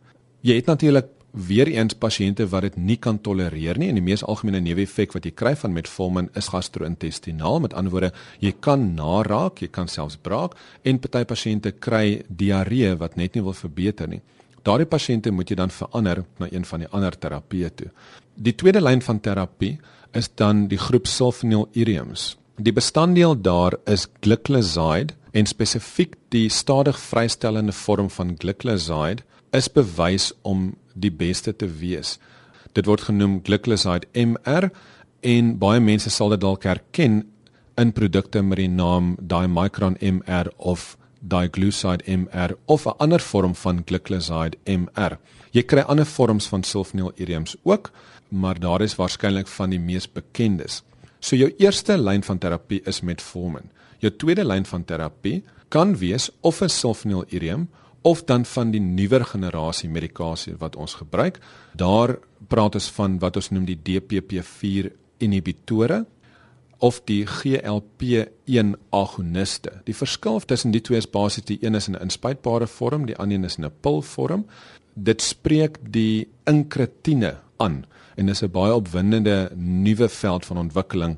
Jy 0.42 0.56
het 0.56 0.66
natuurlik 0.66 1.06
weer 1.36 1.68
eens 1.68 1.94
pasiënte 1.94 2.48
wat 2.48 2.62
dit 2.62 2.78
nie 2.78 2.98
kan 3.02 3.18
tolereer 3.22 3.78
nie 3.78 3.90
en 3.92 3.98
die 4.00 4.04
mees 4.04 4.24
algemene 4.24 4.62
neeweffek 4.64 5.14
wat 5.14 5.26
jy 5.28 5.34
kry 5.36 5.52
van 5.60 5.74
metformin 5.76 6.30
is 6.40 6.48
gastro-intestinaal. 6.54 7.60
Met 7.60 7.74
ander 7.74 7.92
woorde, 7.92 8.12
jy 8.40 8.54
kan 8.60 8.94
naraak, 8.96 9.62
jy 9.62 9.68
kan 9.68 9.92
selfs 9.92 10.18
braak 10.18 10.56
en 10.84 11.00
party 11.00 11.26
pasiënte 11.28 11.72
kry 11.72 12.24
diarree 12.30 12.96
wat 12.96 13.20
net 13.20 13.36
nie 13.36 13.44
wil 13.44 13.58
verbeter 13.58 14.08
nie. 14.08 14.22
Daardie 14.66 14.88
pasiënte 14.90 15.32
moet 15.32 15.52
jy 15.52 15.60
dan 15.60 15.70
verander 15.70 16.24
na 16.40 16.48
een 16.52 16.66
van 16.66 16.86
die 16.86 16.90
ander 16.90 17.14
terapieë 17.14 17.74
toe. 17.76 17.92
Die 18.36 18.56
tweede 18.56 18.82
lyn 18.82 19.02
van 19.02 19.20
terapie 19.20 19.76
is 20.16 20.30
dan 20.36 20.68
die 20.72 20.80
groep 20.80 21.08
sulfonylureums. 21.08 22.36
Die 22.56 22.74
bestanddeel 22.74 23.36
daar 23.42 23.76
is 23.86 24.08
glyclazide 24.24 25.14
en 25.36 25.46
spesifiek 25.46 26.16
die 26.32 26.48
stadig 26.50 27.00
vrystellende 27.00 27.76
vorm 27.76 28.10
van 28.10 28.36
glyclazide 28.40 29.26
is 29.52 29.68
bewys 29.72 30.32
om 30.42 30.74
die 30.94 31.12
beste 31.12 31.52
te 31.56 31.68
wees. 31.68 32.16
Dit 32.74 32.88
word 32.88 33.08
genoem 33.10 33.42
glyclazide 33.44 34.08
MR 34.16 34.70
en 35.22 35.56
baie 35.60 35.82
mense 35.84 36.10
sal 36.10 36.32
dit 36.36 36.44
dalk 36.44 36.64
herken 36.64 37.24
in 37.76 37.92
produkte 37.92 38.44
met 38.44 38.62
die 38.62 38.72
naam 38.72 39.16
Dimicron 39.20 39.98
MR 40.00 40.52
of 40.58 40.96
diglycide 41.20 42.04
MR 42.08 42.56
of 42.66 42.86
'n 42.86 42.98
ander 42.98 43.20
vorm 43.20 43.56
van 43.56 43.84
glyclazide 43.86 44.58
MR. 44.66 45.18
Jy 45.52 45.64
kry 45.64 45.82
ander 45.82 46.06
vorms 46.06 46.48
van 46.48 46.64
sulfonylureums 46.64 47.56
ook, 47.64 47.92
maar 48.30 48.60
daar 48.60 48.82
is 48.82 48.96
waarskynlik 48.96 49.48
van 49.48 49.70
die 49.70 49.80
mees 49.80 50.08
bekendes. 50.12 50.84
So 51.20 51.36
jou 51.36 51.54
eerste 51.58 51.98
lyn 51.98 52.24
van 52.24 52.38
terapie 52.38 52.82
is 52.86 53.02
metformin. 53.02 53.72
Jou 54.00 54.12
tweede 54.16 54.46
lyn 54.46 54.66
van 54.66 54.84
terapie 54.86 55.44
kan 55.70 55.98
wees 55.98 56.30
of 56.42 56.62
'n 56.62 56.70
sulfonylureum 56.70 57.70
of 58.02 58.24
dan 58.24 58.46
van 58.46 58.72
die 58.72 58.80
nuwer 58.80 59.26
generasie 59.26 59.90
medikasie 59.90 60.54
wat 60.58 60.76
ons 60.76 60.94
gebruik. 60.94 61.40
Daar 61.74 62.18
praat 62.48 62.76
ons 62.76 62.90
van 62.92 63.20
wat 63.20 63.36
ons 63.36 63.50
noem 63.50 63.66
die 63.66 63.80
DPP4 63.82 64.92
inhibitore 65.18 66.06
of 66.78 67.02
die 67.10 67.26
GLP-1 67.26 68.76
agoniste. 68.90 69.72
Die 69.84 69.96
verskil 69.96 70.40
tussen 70.40 70.72
die 70.72 70.82
twee 70.82 70.98
is 71.02 71.10
basies 71.10 71.48
die 71.50 71.58
een 71.62 71.76
is 71.76 71.88
in 71.88 71.96
'n 71.96 72.02
inspuitbare 72.02 72.68
vorm, 72.68 73.06
die 73.06 73.18
ander 73.18 73.38
een 73.38 73.46
is 73.46 73.58
in 73.58 73.66
'n 73.66 73.74
pilvorm. 73.82 74.46
Dit 74.94 75.22
spreek 75.22 75.78
die 75.82 76.28
inkretine 76.44 77.38
aan 77.58 77.86
en 78.16 78.26
dis 78.26 78.44
'n 78.44 78.52
baie 78.52 78.74
opwindende 78.74 79.52
nuwe 79.56 80.10
veld 80.10 80.46
van 80.46 80.58
ontwikkeling 80.58 81.18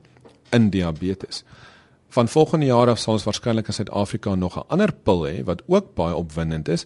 in 0.51 0.69
diabetes. 0.69 1.43
Van 2.09 2.27
volgende 2.27 2.65
jaar 2.65 2.89
af 2.89 2.99
sal 2.99 3.13
ons 3.13 3.23
waarskynlik 3.23 3.67
in 3.67 3.73
Suid-Afrika 3.73 4.35
nog 4.35 4.57
'n 4.57 4.67
ander 4.67 4.93
pil 4.93 5.27
hê 5.27 5.43
wat 5.43 5.61
ook 5.67 5.93
baie 5.95 6.15
opwindend 6.15 6.67
is. 6.67 6.85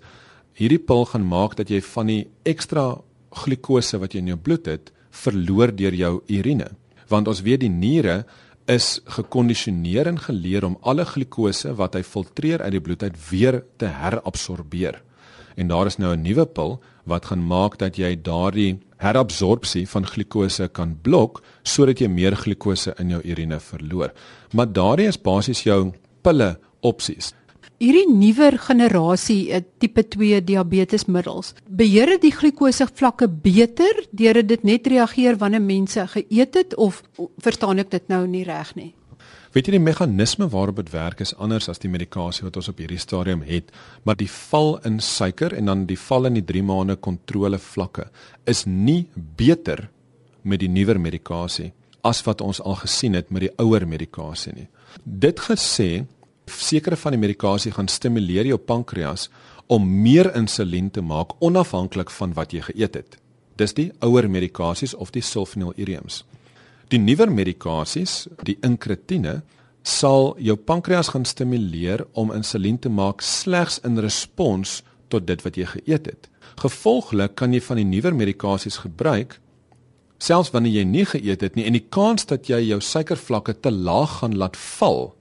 Hierdie 0.54 0.80
pil 0.80 1.06
gaan 1.06 1.28
maak 1.28 1.56
dat 1.56 1.70
jy 1.70 1.82
van 1.82 2.06
die 2.08 2.28
ekstra 2.44 3.02
glikose 3.30 3.98
wat 3.98 4.14
jy 4.14 4.20
in 4.20 4.28
jou 4.28 4.38
bloed 4.38 4.66
het, 4.66 4.92
verloor 5.10 5.76
deur 5.76 5.94
jou 5.94 6.22
urine. 6.28 6.68
Want 7.08 7.28
ons 7.28 7.42
weet 7.42 7.60
die 7.60 7.70
niere 7.70 8.26
is 8.66 9.02
gekondisioneer 9.06 10.08
en 10.08 10.20
geleer 10.20 10.66
om 10.66 10.78
alle 10.82 11.06
glikose 11.06 11.74
wat 11.76 11.94
hy 11.94 12.04
filtreer 12.04 12.62
uit 12.62 12.72
die 12.72 12.82
bloed 12.82 13.04
uit 13.04 13.30
weer 13.30 13.64
te 13.78 13.86
herabsorbeer. 13.86 15.02
En 15.56 15.68
daar 15.68 15.86
is 15.86 15.98
nou 15.98 16.16
'n 16.16 16.22
nuwe 16.22 16.46
pil 16.46 16.80
wat 17.10 17.26
gaan 17.32 17.44
maak 17.48 17.78
dat 17.82 17.98
jy 17.98 18.16
daardie 18.22 18.80
herabsorpsie 19.02 19.88
van 19.90 20.06
glikose 20.06 20.68
kan 20.74 20.96
blok 21.02 21.42
sodat 21.64 22.02
jy 22.02 22.10
meer 22.12 22.38
glikose 22.38 22.94
in 23.02 23.16
jou 23.16 23.22
urine 23.26 23.60
verloor. 23.60 24.14
Maar 24.54 24.74
daardie 24.74 25.10
is 25.10 25.22
basies 25.22 25.64
jou 25.66 25.92
pille 26.22 26.56
opsies. 26.82 27.34
Hierdie 27.82 28.06
nuwer 28.14 28.60
generasie 28.62 29.50
eh, 29.50 29.64
tipe 29.82 30.04
2 30.06 30.44
diabetesmiddels 30.46 31.56
beheer 31.66 32.14
dit 32.14 32.28
die 32.28 32.36
glikose 32.36 32.86
vlakke 32.86 33.26
beter 33.26 34.04
deurdat 34.14 34.52
dit 34.52 34.66
net 34.70 34.90
reageer 34.94 35.40
wanneer 35.42 35.66
mense 35.66 36.06
geëet 36.14 36.60
het 36.60 36.76
of 36.78 37.02
verstaan 37.42 37.82
ek 37.82 37.90
dit 37.90 38.06
nou 38.14 38.28
nie 38.30 38.44
reg 38.46 38.76
nie? 38.78 38.92
Weet 39.52 39.68
jy 39.68 39.74
die 39.76 39.84
meganisme 39.84 40.46
waarop 40.48 40.78
dit 40.80 40.94
werk 40.94 41.20
is 41.20 41.34
anders 41.36 41.68
as 41.68 41.82
die 41.84 41.92
medikasie 41.92 42.46
wat 42.46 42.56
ons 42.62 42.70
op 42.72 42.78
hierdie 42.80 43.00
stadium 43.02 43.42
het, 43.44 43.68
maar 44.08 44.16
die 44.16 44.30
val 44.32 44.78
in 44.88 45.02
suiker 45.04 45.52
en 45.58 45.68
dan 45.68 45.84
die 45.90 46.00
val 46.00 46.30
in 46.30 46.38
die 46.40 46.46
3 46.54 46.64
maande 46.70 46.96
kontrole 46.96 47.60
vlakke 47.60 48.08
is 48.48 48.64
nie 48.66 49.10
beter 49.16 49.90
met 50.48 50.64
die 50.64 50.72
nuwer 50.72 51.02
medikasie 51.04 51.74
as 52.08 52.24
wat 52.24 52.40
ons 52.42 52.64
al 52.64 52.80
gesien 52.80 53.20
het 53.20 53.28
met 53.30 53.50
die 53.50 53.52
ouer 53.60 53.84
medikasie 53.86 54.56
nie. 54.56 54.70
Dit 55.04 55.44
gesê, 55.44 56.06
sekere 56.48 56.96
van 56.96 57.18
die 57.18 57.22
medikasie 57.22 57.76
gaan 57.76 57.92
stimuleer 57.92 58.48
jou 58.48 58.58
pankreas 58.58 59.28
om 59.68 59.84
meer 59.84 60.32
insulien 60.36 60.90
te 60.90 61.04
maak 61.04 61.36
onafhanklik 61.44 62.10
van 62.12 62.34
wat 62.40 62.56
jy 62.56 62.64
geëet 62.72 62.96
het. 63.04 63.20
Dis 63.60 63.76
die 63.76 63.92
ouer 64.00 64.32
medikasies 64.32 64.96
of 64.96 65.12
die 65.12 65.22
sulfonylureums. 65.22 66.24
Die 66.92 67.00
nuwer 67.00 67.30
medikasies, 67.32 68.26
die 68.44 68.58
inkretine, 68.68 69.42
sal 69.88 70.34
jou 70.44 70.58
pankreas 70.60 71.14
gaan 71.14 71.24
stimuleer 71.26 72.04
om 72.20 72.34
insulien 72.36 72.78
te 72.84 72.90
maak 72.92 73.24
slegs 73.24 73.80
in 73.88 73.96
respons 74.04 74.82
tot 75.08 75.24
dit 75.30 75.40
wat 75.46 75.56
jy 75.56 75.70
geëet 75.72 76.10
het. 76.12 76.28
Gevolglik 76.60 77.38
kan 77.40 77.56
jy 77.56 77.62
van 77.64 77.80
die 77.80 77.88
nuwer 77.88 78.16
medikasies 78.16 78.82
gebruik 78.84 79.40
selfs 80.22 80.52
wanneer 80.54 80.82
jy 80.82 80.84
nie 80.86 81.06
geëet 81.08 81.42
het 81.48 81.56
nie 81.58 81.64
en 81.66 81.74
die 81.74 81.88
kans 81.96 82.28
dat 82.30 82.52
jy 82.52 82.60
jou 82.68 82.82
suikervlakke 82.84 83.56
te 83.64 83.72
laag 83.72 84.20
gaan 84.20 84.36
laat 84.38 84.60
val 84.60 85.16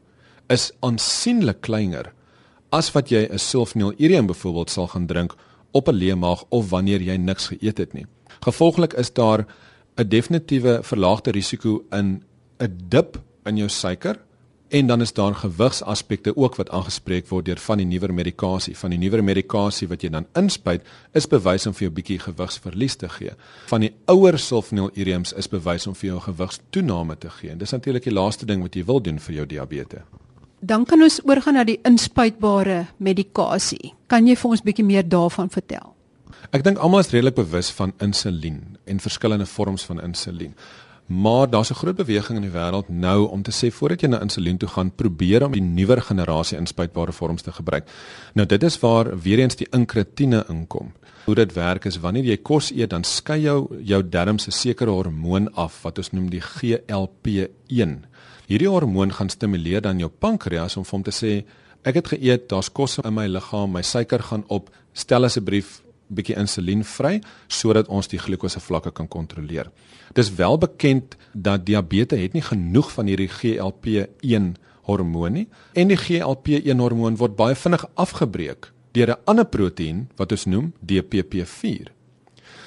is 0.52 0.68
aansienlik 0.84 1.62
kleiner 1.64 2.10
as 2.74 2.90
wat 2.92 3.08
jy 3.14 3.24
'n 3.30 3.38
sulfonylureum 3.38 4.26
byvoorbeeld 4.26 4.70
sal 4.70 4.88
gaan 4.88 5.06
drink 5.06 5.36
op 5.72 5.88
'n 5.88 5.96
leë 5.96 6.18
maag 6.18 6.44
of 6.50 6.70
wanneer 6.70 7.00
jy 7.00 7.16
niks 7.16 7.46
geëet 7.46 7.78
het 7.78 7.94
nie. 7.94 8.06
Gevolglik 8.42 8.92
is 8.92 9.12
daar 9.12 9.46
'n 10.00 10.08
definitiewe 10.08 10.80
verlaagde 10.82 11.30
risiko 11.30 11.84
in 11.92 12.22
'n 12.58 12.78
dip 12.88 13.20
in 13.44 13.56
jou 13.56 13.68
suiker 13.68 14.16
en 14.68 14.86
dan 14.86 15.00
is 15.00 15.12
daar 15.12 15.34
gewigsaspekte 15.34 16.36
ook 16.36 16.54
wat 16.54 16.70
aangespreek 16.70 17.28
word 17.28 17.44
deur 17.44 17.58
van 17.58 17.76
die 17.76 17.86
nuwer 17.86 18.14
medikasie. 18.14 18.76
Van 18.78 18.90
die 18.90 18.98
nuwer 18.98 19.24
medikasie 19.24 19.88
wat 19.88 20.02
jy 20.02 20.08
dan 20.08 20.26
inspuit, 20.38 20.86
is 21.12 21.26
bewys 21.26 21.66
om 21.66 21.74
vir 21.74 21.88
jou 21.88 21.94
bietjie 21.94 22.18
gewigsverlies 22.18 22.96
te 22.96 23.08
gee. 23.08 23.34
Van 23.66 23.80
die 23.80 23.92
ouer 24.04 24.38
sulfonylureums 24.38 25.32
is 25.32 25.48
bewys 25.48 25.86
om 25.86 25.94
vir 25.94 26.08
jou 26.12 26.20
gewigstoename 26.20 27.18
te 27.18 27.30
gee. 27.30 27.56
Dis 27.56 27.70
natuurlik 27.74 28.06
die 28.06 28.14
laaste 28.14 28.46
ding 28.46 28.62
wat 28.62 28.74
jy 28.74 28.84
wil 28.84 29.02
doen 29.02 29.18
vir 29.18 29.34
jou 29.34 29.46
diabetes. 29.46 30.06
Dan 30.60 30.84
kan 30.84 31.02
ons 31.02 31.20
oorgaan 31.24 31.54
na 31.54 31.64
die 31.64 31.80
inspuitbare 31.82 32.86
medikasie. 32.98 33.94
Kan 34.06 34.26
jy 34.28 34.36
vir 34.36 34.50
ons 34.50 34.62
bietjie 34.62 34.84
meer 34.84 35.08
daarvan 35.08 35.50
vertel? 35.50 35.94
Ek 36.50 36.64
dink 36.64 36.80
almal 36.80 37.04
is 37.04 37.10
redelik 37.12 37.36
bewus 37.36 37.68
van 37.76 37.92
insulien 38.00 38.78
en 38.84 39.00
verskillende 39.00 39.46
vorms 39.46 39.84
van 39.84 40.00
insulien. 40.00 40.54
Maar 41.10 41.50
daar's 41.50 41.70
'n 41.70 41.74
groot 41.74 41.96
beweging 41.96 42.38
in 42.38 42.50
die 42.50 42.58
wêreld 42.58 42.88
nou 42.88 43.28
om 43.28 43.42
te 43.42 43.50
sê 43.50 43.72
voordat 43.72 44.00
jy 44.00 44.08
na 44.08 44.20
insulien 44.20 44.56
toe 44.56 44.68
gaan, 44.68 44.94
probeer 44.94 45.44
om 45.44 45.52
die 45.52 45.62
nuwer 45.62 46.02
generasie 46.02 46.58
inspuitbare 46.58 47.12
vorms 47.12 47.42
te 47.42 47.52
gebruik. 47.52 47.88
Nou 48.34 48.46
dit 48.46 48.62
is 48.62 48.78
waar 48.78 49.20
weer 49.20 49.38
eens 49.38 49.56
die 49.56 49.66
inkretine 49.70 50.44
inkom. 50.48 50.92
Hoe 51.24 51.34
dit 51.34 51.52
werk 51.52 51.84
is 51.84 51.98
wanneer 51.98 52.24
jy 52.24 52.36
kos 52.36 52.70
eet, 52.70 52.90
dan 52.90 53.04
skei 53.04 53.40
jou 53.40 53.68
jou 53.82 54.08
darmes 54.08 54.46
'n 54.46 54.50
sekere 54.50 54.90
hormoon 54.90 55.54
af 55.54 55.82
wat 55.82 55.98
ons 55.98 56.10
noem 56.12 56.30
die 56.30 56.40
GLP-1. 56.40 58.04
Hierdie 58.46 58.68
hormoon 58.68 59.12
gaan 59.12 59.28
stimuleer 59.28 59.80
dan 59.80 59.98
jou 59.98 60.10
pankreas 60.18 60.76
om 60.76 60.84
vir 60.84 60.92
hom 60.92 61.02
te 61.02 61.10
sê 61.10 61.44
ek 61.82 61.94
het 61.94 62.08
geëet, 62.08 62.48
daar's 62.48 62.72
kos 62.72 62.98
in 62.98 63.14
my 63.14 63.26
liggaam, 63.26 63.72
my 63.72 63.82
suiker 63.82 64.22
gaan 64.22 64.44
op, 64.48 64.70
stel 64.92 65.24
asseblief 65.24 65.82
bietjie 66.10 66.36
insulien 66.38 66.82
vry 66.84 67.20
sodat 67.48 67.88
ons 67.88 68.08
die 68.10 68.18
glikose 68.18 68.60
vlakke 68.60 68.90
kan 68.90 69.08
kontroleer. 69.08 69.70
Dis 70.14 70.32
wel 70.34 70.58
bekend 70.58 71.16
dat 71.32 71.66
diabetes 71.66 72.20
het 72.20 72.34
nie 72.34 72.44
genoeg 72.44 72.90
van 72.92 73.06
hierdie 73.10 73.30
GLP-1 73.30 74.52
hormoon 74.88 75.38
nie 75.38 75.46
en 75.78 75.90
die 75.92 75.98
GLP-1 75.98 76.82
hormoon 76.82 77.18
word 77.20 77.36
baie 77.38 77.54
vinnig 77.54 77.86
afgebreek 77.94 78.72
deur 78.92 79.10
'n 79.10 79.22
ander 79.24 79.46
proteïen 79.46 80.08
wat 80.16 80.32
ons 80.32 80.46
noem 80.46 80.72
DPP-4. 80.80 81.92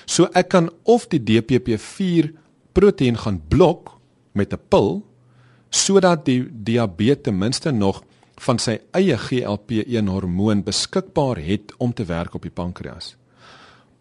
So 0.06 0.30
ek 0.34 0.48
kan 0.50 0.70
of 0.84 1.08
die 1.08 1.20
DPP-4 1.20 2.32
proteïen 2.72 3.18
gaan 3.18 3.42
blok 3.48 4.00
met 4.32 4.54
'n 4.54 4.60
pil 4.70 5.04
sodat 5.70 6.26
die 6.26 6.48
diabetes 6.64 7.24
ten 7.24 7.38
minste 7.38 7.72
nog 7.72 8.04
van 8.36 8.60
sy 8.60 8.80
eie 8.92 9.18
GLP-1 9.18 10.08
hormoon 10.08 10.64
beskikbaar 10.64 11.38
het 11.38 11.74
om 11.78 11.94
te 11.94 12.06
werk 12.06 12.34
op 12.34 12.42
die 12.42 12.52
pankreas 12.52 13.16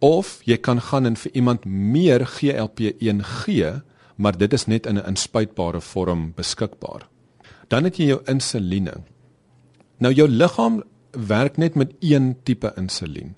of 0.03 0.41
jy 0.45 0.59
kan 0.59 0.81
gaan 0.83 1.07
en 1.07 1.17
vir 1.17 1.33
iemand 1.39 1.65
meer 1.65 2.27
GLP-1 2.27 3.23
gee, 3.23 3.71
maar 4.19 4.37
dit 4.39 4.53
is 4.53 4.67
net 4.67 4.87
in 4.87 4.99
'n 4.99 5.07
inspuitbare 5.07 5.81
vorm 5.81 6.33
beskikbaar. 6.37 7.09
Dan 7.69 7.85
het 7.85 7.97
jy 7.97 8.07
jou 8.07 8.21
insuline. 8.27 9.05
Nou 9.99 10.13
jou 10.13 10.29
liggaam 10.29 10.83
werk 11.11 11.57
net 11.57 11.75
met 11.75 11.93
een 12.01 12.37
tipe 12.45 12.73
insulien. 12.77 13.37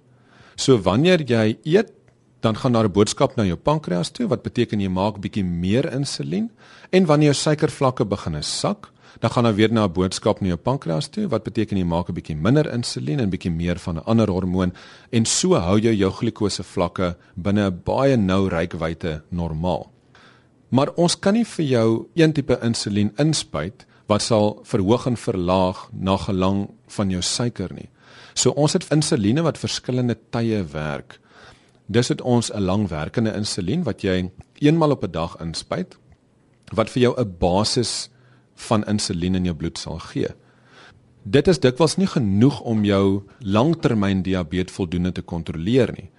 So 0.57 0.79
wanneer 0.79 1.23
jy 1.23 1.59
eet, 1.65 1.93
dan 2.41 2.57
gaan 2.57 2.73
daar 2.73 2.85
'n 2.85 2.93
boodskap 2.93 3.37
na 3.37 3.45
jou 3.45 3.57
pankreas 3.57 4.11
toe 4.11 4.27
wat 4.29 4.43
beteken 4.43 4.81
jy 4.81 4.89
maak 4.89 5.21
bietjie 5.21 5.45
meer 5.45 5.93
insulien 5.93 6.51
en 6.91 7.07
wanneer 7.07 7.33
jou 7.33 7.35
suikervlakke 7.35 8.05
begin 8.05 8.43
sak, 8.43 8.91
dan 9.21 9.31
gaan 9.31 9.47
hy 9.47 9.53
weer 9.55 9.73
na 9.73 9.85
'n 9.85 9.93
boodskap 9.93 10.41
na 10.41 10.49
jou 10.49 10.57
pankreas 10.57 11.09
toe 11.09 11.29
wat 11.29 11.45
beteken 11.45 11.79
jy 11.79 11.85
maak 11.85 12.09
'n 12.09 12.15
bietjie 12.15 12.37
minder 12.37 12.73
insulien 12.73 13.21
en 13.21 13.31
bietjie 13.31 13.51
meer 13.51 13.79
van 13.79 13.97
'n 13.97 14.05
ander 14.07 14.31
hormoon 14.31 14.73
en 15.11 15.25
so 15.25 15.55
hou 15.55 15.79
jy 15.79 15.95
jou 15.95 16.11
glikose 16.11 16.63
vlakke 16.63 17.17
binne 17.37 17.71
'n 17.71 17.81
baie 17.85 18.17
nou 18.17 18.49
rykwyte 18.49 19.23
normaal. 19.31 19.91
Maar 20.71 20.91
ons 20.97 21.19
kan 21.19 21.35
nie 21.35 21.45
vir 21.45 21.65
jou 21.65 22.07
een 22.15 22.33
tipe 22.33 22.59
insulien 22.63 23.13
inspuit 23.19 23.87
wat 24.07 24.23
sal 24.23 24.61
verhoog 24.63 25.07
en 25.07 25.17
verlaag 25.17 25.89
na 25.93 26.17
gelang 26.17 26.69
van 26.97 27.11
jou 27.11 27.23
suiker 27.23 27.73
nie. 27.75 27.89
So 28.35 28.51
ons 28.51 28.73
het 28.73 28.89
insuline 28.93 29.43
wat 29.43 29.59
verskillende 29.59 30.17
tye 30.31 30.65
werk. 30.73 31.21
Dis 31.87 32.09
het 32.09 32.21
ons 32.21 32.51
'n 32.53 32.61
langwerkende 32.61 33.35
insulien 33.35 33.83
wat 33.85 34.03
jy 34.03 34.31
eenmal 34.59 34.91
op 34.91 35.05
'n 35.05 35.11
dag 35.11 35.37
inspuit 35.41 35.97
wat 36.73 36.91
vir 36.91 37.03
jou 37.03 37.15
'n 37.21 37.37
basis 37.39 38.09
van 38.55 38.85
insulien 38.85 39.35
in 39.35 39.45
jou 39.45 39.55
bloed 39.55 39.79
sal 39.79 39.99
gee. 39.99 40.29
Dit 41.25 41.49
is 41.49 41.59
dikwels 41.59 41.97
nie 41.97 42.07
genoeg 42.07 42.61
om 42.61 42.85
jou 42.85 43.23
langtermyn 43.41 44.23
diabetes 44.23 44.75
voldoende 44.75 45.13
te 45.13 45.23
kontroleer 45.23 45.93
nie. 45.97 46.11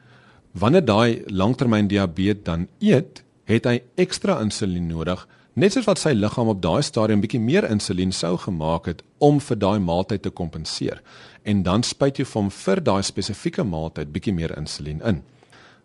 Wanneer 0.52 0.86
daai 0.86 1.24
langtermyn 1.28 1.88
diabetes 1.88 2.44
dan 2.44 2.68
eet, 2.80 3.22
het 3.46 3.66
hy 3.66 3.82
ekstra 4.02 4.40
insulien 4.42 4.88
nodig, 4.88 5.28
net 5.54 5.76
soos 5.76 5.86
wat 5.86 6.02
sy 6.02 6.16
liggaam 6.16 6.50
op 6.52 6.62
daai 6.64 6.82
stadium 6.84 7.22
bietjie 7.22 7.40
meer 7.40 7.68
insulien 7.70 8.12
sou 8.12 8.34
gemaak 8.38 8.90
het 8.90 9.04
om 9.24 9.38
vir 9.40 9.60
daai 9.62 9.80
maaltyd 9.80 10.26
te 10.26 10.32
kompenseer. 10.34 11.02
En 11.46 11.62
dan 11.64 11.84
spuit 11.84 12.18
jy 12.20 12.26
hom 12.34 12.50
vir 12.52 12.82
daai 12.82 13.04
spesifieke 13.04 13.64
maaltyd 13.64 14.12
bietjie 14.12 14.34
meer 14.34 14.56
insulien 14.58 15.02
in. 15.06 15.22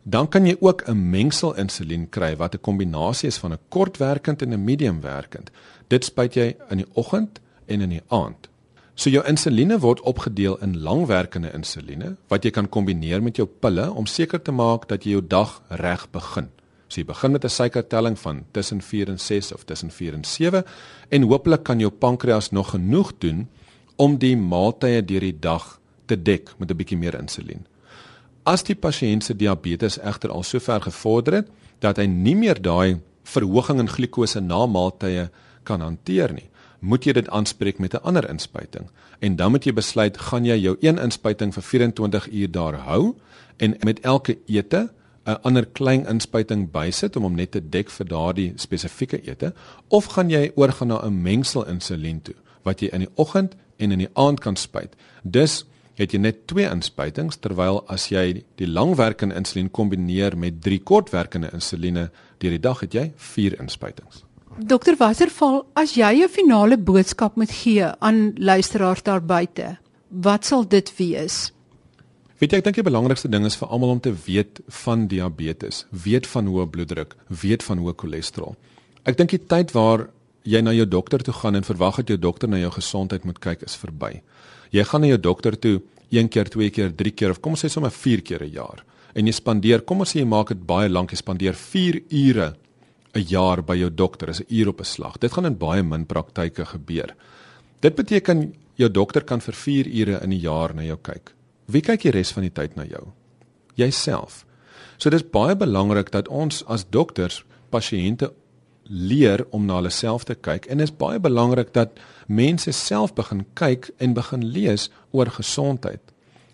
Dan 0.03 0.29
kan 0.29 0.47
jy 0.47 0.57
ook 0.61 0.89
'n 0.89 1.11
mengsel 1.11 1.55
insulien 1.57 2.09
kry 2.09 2.37
wat 2.37 2.55
'n 2.55 2.61
kombinasie 2.61 3.29
is 3.29 3.39
van 3.39 3.53
'n 3.53 3.59
kortwerkend 3.69 4.43
en 4.43 4.53
'n 4.53 4.65
mediumwerkend. 4.65 5.51
Dit 5.91 6.07
spuit 6.07 6.37
jy 6.39 6.53
in 6.71 6.85
die 6.85 6.89
oggend 6.95 7.41
en 7.67 7.83
in 7.83 7.91
die 7.97 8.05
aand. 8.15 8.47
So 8.95 9.11
jou 9.11 9.23
insuline 9.27 9.79
word 9.83 10.03
opgedeel 10.07 10.59
in 10.63 10.77
langwerkende 10.85 11.51
insuline 11.57 12.15
wat 12.31 12.45
jy 12.45 12.53
kan 12.55 12.69
kombineer 12.69 13.23
met 13.25 13.41
jou 13.41 13.47
pille 13.49 13.89
om 13.91 14.07
seker 14.07 14.43
te 14.45 14.55
maak 14.55 14.87
dat 14.91 15.07
jy 15.07 15.17
jou 15.17 15.23
dag 15.27 15.57
reg 15.83 16.05
begin. 16.15 16.51
So 16.87 17.01
jy 17.01 17.07
begin 17.09 17.33
met 17.33 17.45
'n 17.45 17.49
suikertelling 17.49 18.19
van 18.19 18.45
tussen 18.53 18.83
4 18.83 19.09
en 19.09 19.19
6 19.19 19.53
of 19.53 19.65
tussen 19.65 19.91
4 19.91 20.15
en 20.15 20.25
7 20.25 20.65
en 21.09 21.23
hopelik 21.23 21.63
kan 21.63 21.79
jou 21.81 21.91
pankreas 21.91 22.51
nog 22.51 22.71
genoeg 22.71 23.13
doen 23.19 23.49
om 23.97 24.19
die 24.19 24.37
maaltye 24.37 25.05
deur 25.05 25.21
die 25.21 25.39
dag 25.41 25.81
te 26.07 26.23
dek 26.23 26.55
met 26.59 26.71
'n 26.71 26.77
bietjie 26.77 26.99
meer 26.99 27.19
insulien. 27.19 27.67
As 28.45 28.63
die 28.63 28.77
pasiënt 28.77 29.25
se 29.25 29.37
diabetes 29.37 29.99
egter 29.99 30.31
al 30.31 30.43
so 30.43 30.59
ver 30.59 30.81
gevorder 30.81 31.35
het 31.35 31.49
dat 31.79 31.97
hy 31.97 32.07
nie 32.07 32.37
meer 32.37 32.63
daai 32.63 33.01
verhoging 33.25 33.79
in 33.79 33.89
glikose 33.89 34.41
na 34.41 34.67
maaltye 34.67 35.31
kan 35.63 35.81
hanteer 35.81 36.33
nie, 36.33 36.49
moet 36.81 37.05
jy 37.05 37.13
dit 37.13 37.29
aanspreek 37.29 37.79
met 37.79 37.95
'n 37.95 38.03
ander 38.03 38.29
inspuiting. 38.29 38.91
En 39.19 39.37
dan 39.37 39.51
moet 39.51 39.65
jy 39.65 39.73
besluit, 39.73 40.19
gaan 40.19 40.45
jy 40.45 40.57
jou 40.57 40.77
een 40.81 40.99
inspuiting 40.99 41.55
vir 41.55 41.63
24 41.63 42.31
uur 42.33 42.51
daar 42.51 42.75
hou 42.75 43.15
en 43.57 43.77
met 43.81 44.01
elke 44.01 44.39
ete 44.47 44.91
'n 45.27 45.39
ander 45.43 45.67
klein 45.67 46.07
inspuiting 46.07 46.71
bysit 46.71 47.17
om 47.17 47.23
hom 47.23 47.35
net 47.35 47.51
te 47.51 47.61
dek 47.69 47.91
vir 47.91 48.07
daardie 48.07 48.53
spesifieke 48.57 49.21
ete 49.29 49.53
of 49.89 50.05
gaan 50.05 50.31
jy 50.31 50.53
oorgaan 50.55 50.89
na 50.89 51.03
'n 51.05 51.23
mengsel 51.23 51.67
insulien 51.67 52.23
toe 52.23 52.35
wat 52.63 52.81
jy 52.81 52.89
in 52.93 53.01
die 53.01 53.13
oggend 53.15 53.55
en 53.77 53.93
in 53.93 53.99
die 53.99 54.13
aand 54.13 54.41
kan 54.41 54.57
spuit. 54.57 54.97
Dus 55.23 55.65
het 55.95 56.13
jy 56.13 56.19
net 56.19 56.47
twee 56.47 56.69
inspuitings 56.71 57.37
terwyl 57.37 57.83
as 57.89 58.09
jy 58.09 58.45
die 58.57 58.69
langwerkende 58.69 59.35
insulien 59.35 59.71
kombineer 59.71 60.37
met 60.37 60.63
drie 60.63 60.81
kortwerkende 60.81 61.51
insuline 61.53 62.11
deur 62.39 62.51
die 62.51 62.61
dag 62.61 62.81
het 62.81 62.95
jy 62.95 63.13
vier 63.17 63.61
inspuitings. 63.61 64.25
Dokter 64.59 64.97
Wasserval, 64.99 65.63
as 65.79 65.95
jy 65.95 66.25
'n 66.25 66.29
finale 66.29 66.77
boodskap 66.77 67.37
moet 67.37 67.51
gee 67.51 67.85
aan 67.85 68.35
luisteraars 68.35 69.03
daar 69.03 69.23
buite, 69.23 69.79
wat 70.09 70.45
sal 70.45 70.69
dit 70.69 70.97
wees? 70.97 71.53
Weet 72.39 72.51
jy, 72.51 72.59
ek 72.59 72.65
dink 72.65 72.75
die 72.75 72.83
belangrikste 72.83 73.29
ding 73.29 73.45
is 73.45 73.57
vir 73.57 73.69
almal 73.69 73.91
om 73.91 74.01
te 74.01 74.13
weet 74.27 74.61
van 74.69 75.07
diabetes, 75.07 75.87
weet 75.91 76.27
van 76.27 76.47
hoë 76.47 76.67
bloeddruk, 76.67 77.15
weet 77.29 77.63
van 77.63 77.79
hoë 77.79 77.95
cholesterol. 77.97 78.57
Ek 79.05 79.17
dink 79.17 79.31
die 79.31 79.47
tyd 79.47 79.71
waar 79.73 80.11
jy 80.43 80.61
na 80.61 80.73
jou 80.73 80.87
dokter 80.87 81.23
toe 81.23 81.35
gaan 81.35 81.55
en 81.55 81.63
verwag 81.63 81.97
dat 81.97 82.09
jou 82.09 82.19
dokter 82.19 82.49
na 82.49 82.59
jou 82.59 82.71
gesondheid 82.71 83.25
moet 83.25 83.39
kyk 83.39 83.63
is 83.63 83.77
verby. 83.77 84.21
Jy 84.73 84.85
gaan 84.85 85.01
na 85.01 85.07
jou 85.07 85.19
dokter 85.19 85.59
toe 85.59 85.81
een 86.11 86.29
keer, 86.29 86.51
twee 86.51 86.71
keer, 86.71 86.91
drie 86.91 87.13
keer 87.13 87.31
of 87.31 87.41
kom 87.41 87.53
ons 87.53 87.65
sê 87.65 87.69
sommer 87.69 87.91
vier 87.91 88.21
keer 88.21 88.43
'n 88.43 88.51
jaar. 88.53 88.85
En 89.15 89.27
jy 89.27 89.33
spandeer, 89.33 89.81
kom 89.81 90.01
ons 90.01 90.11
sê 90.11 90.19
jy 90.19 90.27
maak 90.27 90.49
dit 90.49 90.67
baie 90.67 90.89
lank, 90.89 91.11
jy 91.11 91.17
spandeer 91.17 91.55
4 91.55 92.03
ure 92.11 92.55
'n 93.15 93.27
jaar 93.27 93.63
by 93.65 93.77
jou 93.77 93.91
dokter 93.95 94.29
is 94.29 94.41
'n 94.41 94.55
uur 94.55 94.69
op 94.69 94.81
'n 94.81 94.85
slag. 94.85 95.19
Dit 95.19 95.33
gaan 95.33 95.47
in 95.47 95.59
baie 95.59 95.83
min 95.83 96.07
praktyke 96.07 96.65
gebeur. 96.65 97.15
Dit 97.81 97.95
beteken 97.95 98.55
jou 98.75 98.91
dokter 98.91 99.25
kan 99.25 99.41
vir 99.41 99.55
4 99.55 99.87
ure 99.87 100.21
in 100.23 100.31
'n 100.33 100.41
jaar 100.41 100.75
na 100.75 100.83
jou 100.83 100.99
kyk. 101.03 101.35
Wie 101.67 101.81
kyk 101.81 102.03
die 102.03 102.11
res 102.11 102.33
van 102.33 102.43
die 102.43 102.53
tyd 102.53 102.77
na 102.77 102.85
jou? 102.85 103.09
Jouself. 103.75 104.45
So 104.97 105.11
dis 105.11 105.31
baie 105.31 105.57
belangrik 105.57 106.11
dat 106.11 106.29
ons 106.29 106.65
as 106.65 106.85
dokters 106.91 107.45
pasiënte 107.71 108.33
leer 108.91 109.47
om 109.51 109.67
na 109.67 109.75
hulle 109.75 109.91
self 109.91 110.25
te 110.25 110.35
kyk 110.35 110.67
en 110.67 110.81
is 110.81 110.91
baie 110.91 111.19
belangrik 111.19 111.73
dat 111.73 111.99
mense 112.27 112.73
self 112.73 113.15
begin 113.15 113.45
kyk 113.55 113.91
en 113.99 114.15
begin 114.15 114.45
lees 114.45 114.91
oor 115.11 115.27
gesondheid. 115.27 116.01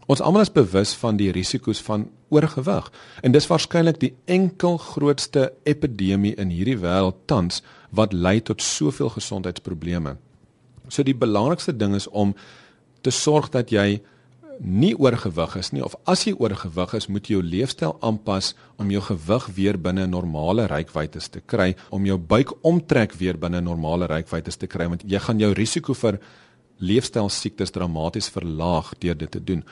Ons 0.06 0.22
almal 0.22 0.44
is 0.46 0.52
bewus 0.54 0.92
van 0.94 1.16
die 1.18 1.32
risiko's 1.34 1.80
van 1.82 2.06
oorgewig 2.30 2.90
en 3.26 3.34
dis 3.34 3.48
waarskynlik 3.50 3.98
die 4.02 4.12
enkel 4.30 4.78
grootste 4.78 5.48
epidemie 5.66 6.36
in 6.38 6.52
hierdie 6.54 6.78
wêreld 6.78 7.24
tans 7.26 7.62
wat 7.90 8.14
lei 8.14 8.38
tot 8.40 8.62
soveel 8.62 9.10
gesondheidsprobleme. 9.16 10.14
So 10.88 11.02
die 11.02 11.16
belangrikste 11.16 11.74
ding 11.74 11.96
is 11.98 12.06
om 12.06 12.36
te 13.02 13.10
sorg 13.10 13.50
dat 13.54 13.74
jy 13.74 13.98
nie 14.62 14.94
oorgewig 14.94 15.58
is 15.58 15.72
nie 15.74 15.82
of 15.84 15.98
as 16.08 16.22
jy 16.24 16.36
oorgewig 16.38 16.94
is, 16.96 17.10
moet 17.10 17.26
jy 17.26 17.36
jou 17.36 17.42
leefstyl 17.44 17.96
aanpas 18.06 18.54
om 18.80 18.90
jou 18.94 19.02
gewig 19.10 19.50
weer 19.58 19.76
binne 19.76 20.06
normale 20.08 20.68
reikwytes 20.70 21.28
te 21.34 21.42
kry, 21.42 21.74
om 21.90 22.06
jou 22.06 22.16
buik 22.16 22.54
omtrek 22.64 23.18
weer 23.18 23.36
binne 23.36 23.60
normale 23.60 24.08
reikwytes 24.08 24.56
te 24.56 24.70
kry 24.70 24.86
want 24.88 25.04
jy 25.04 25.20
gaan 25.26 25.42
jou 25.42 25.52
risiko 25.58 25.98
vir 25.98 26.22
leefstyl 26.78 27.28
siektes 27.28 27.70
dramaties 27.70 28.28
verlaag 28.28 28.92
deur 28.98 29.16
dit 29.18 29.30
te 29.30 29.44
doen 29.44 29.64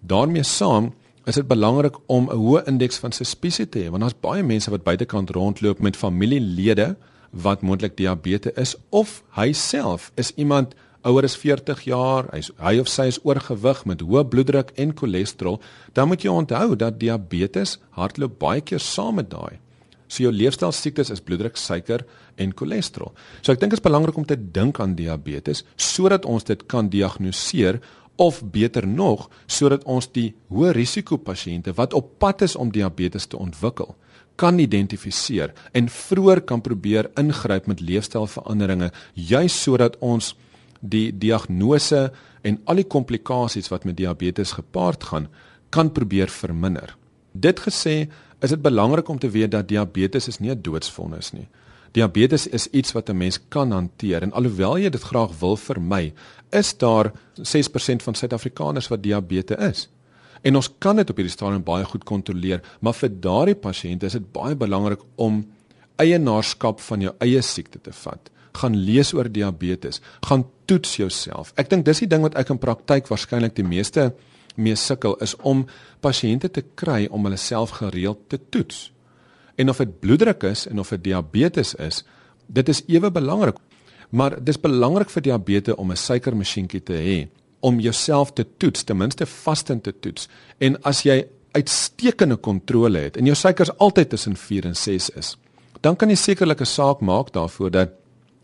daarmee 0.00 0.42
saam 0.42 0.92
is 1.26 1.38
dit 1.38 1.46
belangrik 1.46 1.96
om 2.06 2.30
'n 2.30 2.36
hoë 2.36 2.66
indeks 2.66 2.98
van 2.98 3.12
suspisie 3.12 3.68
te 3.68 3.78
hê 3.78 3.90
want 3.90 4.02
daar's 4.02 4.20
baie 4.20 4.42
mense 4.42 4.70
wat 4.70 4.84
buitekant 4.84 5.30
rondloop 5.30 5.78
met 5.80 5.96
familielede 5.96 6.96
wat 7.30 7.62
moontlik 7.62 7.96
diabetes 7.96 8.52
is 8.56 8.76
of 8.90 9.22
hy 9.36 9.52
self 9.52 10.12
is 10.16 10.32
iemand 10.36 10.74
ouer 11.02 11.26
as 11.26 11.36
40 11.36 11.82
jaar, 11.88 12.28
hy's 12.32 12.50
hy 12.62 12.76
of 12.82 12.90
sy 12.90 13.08
is 13.10 13.18
oorgewig 13.26 13.82
met 13.90 14.04
hoë 14.06 14.24
bloeddruk 14.30 14.72
en 14.80 14.94
cholesterol, 14.94 15.58
dan 15.96 16.10
moet 16.10 16.22
jy 16.22 16.30
onthou 16.30 16.76
dat 16.78 17.00
diabetes 17.00 17.78
hardloop 17.98 18.38
baie 18.42 18.62
keer 18.62 18.82
saam 18.82 19.18
met 19.18 19.30
daai. 19.30 19.58
So 20.12 20.26
jou 20.26 20.32
leefstyl 20.34 20.74
siektes 20.76 21.08
is 21.14 21.22
bloeddruk, 21.24 21.56
suiker 21.56 22.04
en 22.36 22.52
cholesterol. 22.56 23.14
So 23.40 23.54
ek 23.54 23.62
dink 23.62 23.72
dit 23.72 23.80
is 23.80 23.84
belangrik 23.84 24.18
om 24.20 24.28
te 24.28 24.36
dink 24.36 24.80
aan 24.82 24.96
diabetes 24.98 25.64
sodat 25.80 26.28
ons 26.28 26.44
dit 26.44 26.66
kan 26.68 26.90
diagnoseer 26.92 27.80
of 28.20 28.42
beter 28.52 28.84
nog 28.86 29.30
sodat 29.48 29.86
ons 29.88 30.10
die 30.12 30.34
hoë 30.52 30.74
risiko 30.76 31.16
pasiënte 31.16 31.72
wat 31.78 31.96
op 31.96 32.18
pad 32.20 32.44
is 32.44 32.58
om 32.60 32.72
diabetes 32.74 33.24
te 33.26 33.40
ontwikkel 33.40 33.94
kan 34.36 34.60
identifiseer 34.60 35.52
en 35.72 35.88
vroeër 35.88 36.42
kan 36.48 36.60
probeer 36.60 37.08
ingryp 37.20 37.68
met 37.70 37.80
leefstylveranderinge 37.80 38.90
juis 39.14 39.56
sodat 39.64 39.96
ons 40.00 40.34
die 40.80 41.08
diagnose 41.14 42.10
en 42.42 42.58
al 42.66 42.82
die 42.82 42.88
komplikasies 42.90 43.70
wat 43.72 43.86
met 43.88 43.96
diabetes 43.96 44.56
gepaard 44.58 45.04
gaan 45.04 45.28
kan 45.72 45.92
probeer 45.94 46.28
verminder. 46.28 46.96
Dit 47.32 47.62
gesê, 47.64 48.10
is 48.42 48.50
dit 48.50 48.62
belangrik 48.62 49.08
om 49.08 49.18
te 49.18 49.30
weet 49.30 49.50
dat 49.50 49.68
diabetes 49.68 50.28
is 50.28 50.38
nie 50.38 50.50
'n 50.50 50.62
doodsvonnis 50.62 51.32
nie. 51.32 51.48
Diabetes 51.92 52.46
is 52.46 52.66
iets 52.70 52.92
wat 52.92 53.08
'n 53.08 53.16
mens 53.16 53.38
kan 53.48 53.70
hanteer 53.70 54.22
en 54.22 54.32
alhoewel 54.32 54.78
jy 54.78 54.90
dit 54.90 55.02
graag 55.02 55.38
wil 55.38 55.56
vermy, 55.56 56.12
is 56.50 56.76
daar 56.78 57.12
6% 57.34 58.02
van 58.02 58.14
Suid-Afrikaners 58.14 58.88
wat 58.88 59.02
diabetes 59.02 59.58
is. 59.58 59.88
En 60.42 60.56
ons 60.56 60.70
kan 60.78 60.96
dit 60.96 61.10
op 61.10 61.16
hierdie 61.16 61.32
stadium 61.32 61.62
baie 61.62 61.84
goed 61.84 62.04
kontroleer, 62.04 62.60
maar 62.80 62.94
vir 62.94 63.08
daardie 63.08 63.54
pasiënte 63.54 64.06
is 64.06 64.12
dit 64.12 64.32
baie 64.32 64.56
belangrik 64.56 65.00
om 65.14 65.44
eienaarskap 65.96 66.80
van 66.80 67.00
jou 67.00 67.14
eie 67.18 67.42
siekte 67.42 67.80
te 67.80 67.92
vat. 67.92 68.30
Gaan 68.58 68.76
lees 68.76 69.12
oor 69.14 69.30
diabetes, 69.32 70.00
gaan 70.26 70.44
toets 70.64 70.96
jouself. 70.96 71.52
Ek 71.56 71.70
dink 71.70 71.84
dis 71.84 71.98
die 71.98 72.08
ding 72.10 72.22
wat 72.22 72.34
ek 72.34 72.50
in 72.50 72.58
praktyk 72.58 73.08
waarskynlik 73.08 73.54
die 73.54 73.66
meeste 73.66 74.12
mee 74.54 74.76
sukkel 74.76 75.16
is 75.24 75.36
om 75.36 75.66
pasiënte 76.00 76.50
te 76.50 76.64
kry 76.74 77.06
om 77.10 77.24
hulle 77.24 77.36
self 77.36 77.70
gereeld 77.70 78.28
te 78.28 78.40
toets. 78.50 78.92
En 79.56 79.68
of 79.68 79.76
dit 79.76 80.00
bloeddruk 80.00 80.42
is 80.42 80.66
en 80.66 80.78
of 80.78 80.88
dit 80.88 81.04
diabetes 81.04 81.74
is, 81.74 82.04
dit 82.46 82.68
is 82.68 82.82
ewe 82.86 83.10
belangrik. 83.10 83.56
Maar 84.10 84.36
dis 84.44 84.60
belangrik 84.60 85.10
vir 85.10 85.22
diabetes 85.22 85.74
om 85.74 85.90
'n 85.90 85.96
suikermasjienkie 85.96 86.82
te 86.82 86.92
hê 86.92 87.28
om 87.60 87.80
jouself 87.80 88.32
te 88.32 88.46
toets, 88.56 88.84
ten 88.84 88.96
minste 88.96 89.26
vaste 89.26 89.80
te 89.80 89.92
toets. 90.00 90.28
En 90.58 90.82
as 90.82 91.02
jy 91.02 91.26
uitstekende 91.52 92.36
kontrole 92.36 92.98
het 92.98 93.16
en 93.16 93.24
jou 93.24 93.36
suikers 93.36 93.70
altyd 93.78 94.08
tussen 94.08 94.36
4 94.36 94.64
en 94.64 94.76
6 94.76 95.10
is, 95.10 95.36
dan 95.80 95.96
kan 95.96 96.08
jy 96.08 96.16
sekerlik 96.16 96.60
'n 96.60 96.66
saak 96.66 97.00
maak 97.00 97.32
daarvoor 97.32 97.70
dat 97.70 97.90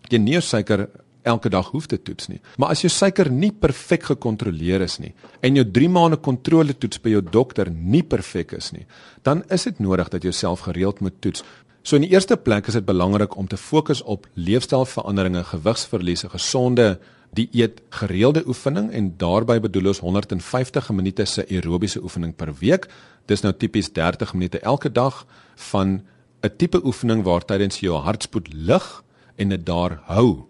jy 0.09 0.19
nie 0.19 0.33
jou 0.33 0.43
suiker 0.43 0.89
elke 1.29 1.51
dag 1.53 1.69
hoef 1.75 1.87
te 1.91 1.99
toets 2.03 2.31
nie. 2.33 2.41
Maar 2.57 2.75
as 2.75 2.83
jou 2.85 2.91
suiker 2.93 3.31
nie 3.31 3.53
perfek 3.53 4.09
gekontroleer 4.13 4.85
is 4.87 4.99
nie 5.03 5.15
en 5.45 5.61
jou 5.61 5.65
3 5.79 5.89
maande 5.93 6.19
kontrole 6.25 6.75
toets 6.75 7.01
by 7.05 7.15
jou 7.17 7.23
dokter 7.23 7.71
nie 7.71 8.03
perfek 8.03 8.57
is 8.59 8.73
nie, 8.73 8.87
dan 9.23 9.45
is 9.55 9.69
dit 9.69 9.79
nodig 9.85 10.11
dat 10.13 10.25
jy 10.25 10.33
jouself 10.33 10.67
gereeld 10.67 11.01
moet 11.01 11.21
toets. 11.21 11.45
So 11.83 11.97
in 11.97 12.05
die 12.05 12.13
eerste 12.13 12.37
plek 12.37 12.67
is 12.69 12.77
dit 12.77 12.85
belangrik 12.85 13.37
om 13.37 13.47
te 13.49 13.57
fokus 13.57 14.03
op 14.03 14.27
leefstylveranderinge, 14.35 15.45
gewigsverlies, 15.45 16.25
'n 16.25 16.35
gesonde 16.37 16.99
dieet, 17.33 17.81
gereelde 17.91 18.43
oefening 18.47 18.91
en 18.93 19.15
daarbey 19.17 19.61
bedoel 19.61 19.87
ons 19.87 20.01
150 20.01 20.91
minute 20.91 21.25
se 21.25 21.47
aerobiese 21.49 22.03
oefening 22.03 22.35
per 22.37 22.55
week. 22.61 22.89
Dis 23.27 23.43
nou 23.43 23.53
tipies 23.53 23.93
30 23.93 24.35
minute 24.35 24.61
elke 24.61 24.93
dag 24.93 25.27
van 25.71 26.03
'n 26.43 26.57
tipe 26.57 26.85
oefening 26.85 27.23
waar 27.23 27.45
tydens 27.45 27.81
jy 27.81 27.89
jou 27.89 27.99
hartspoed 27.99 28.53
lig 28.53 29.03
en 29.37 29.49
dit 29.49 29.67
daar 29.67 30.01
hou 30.07 30.48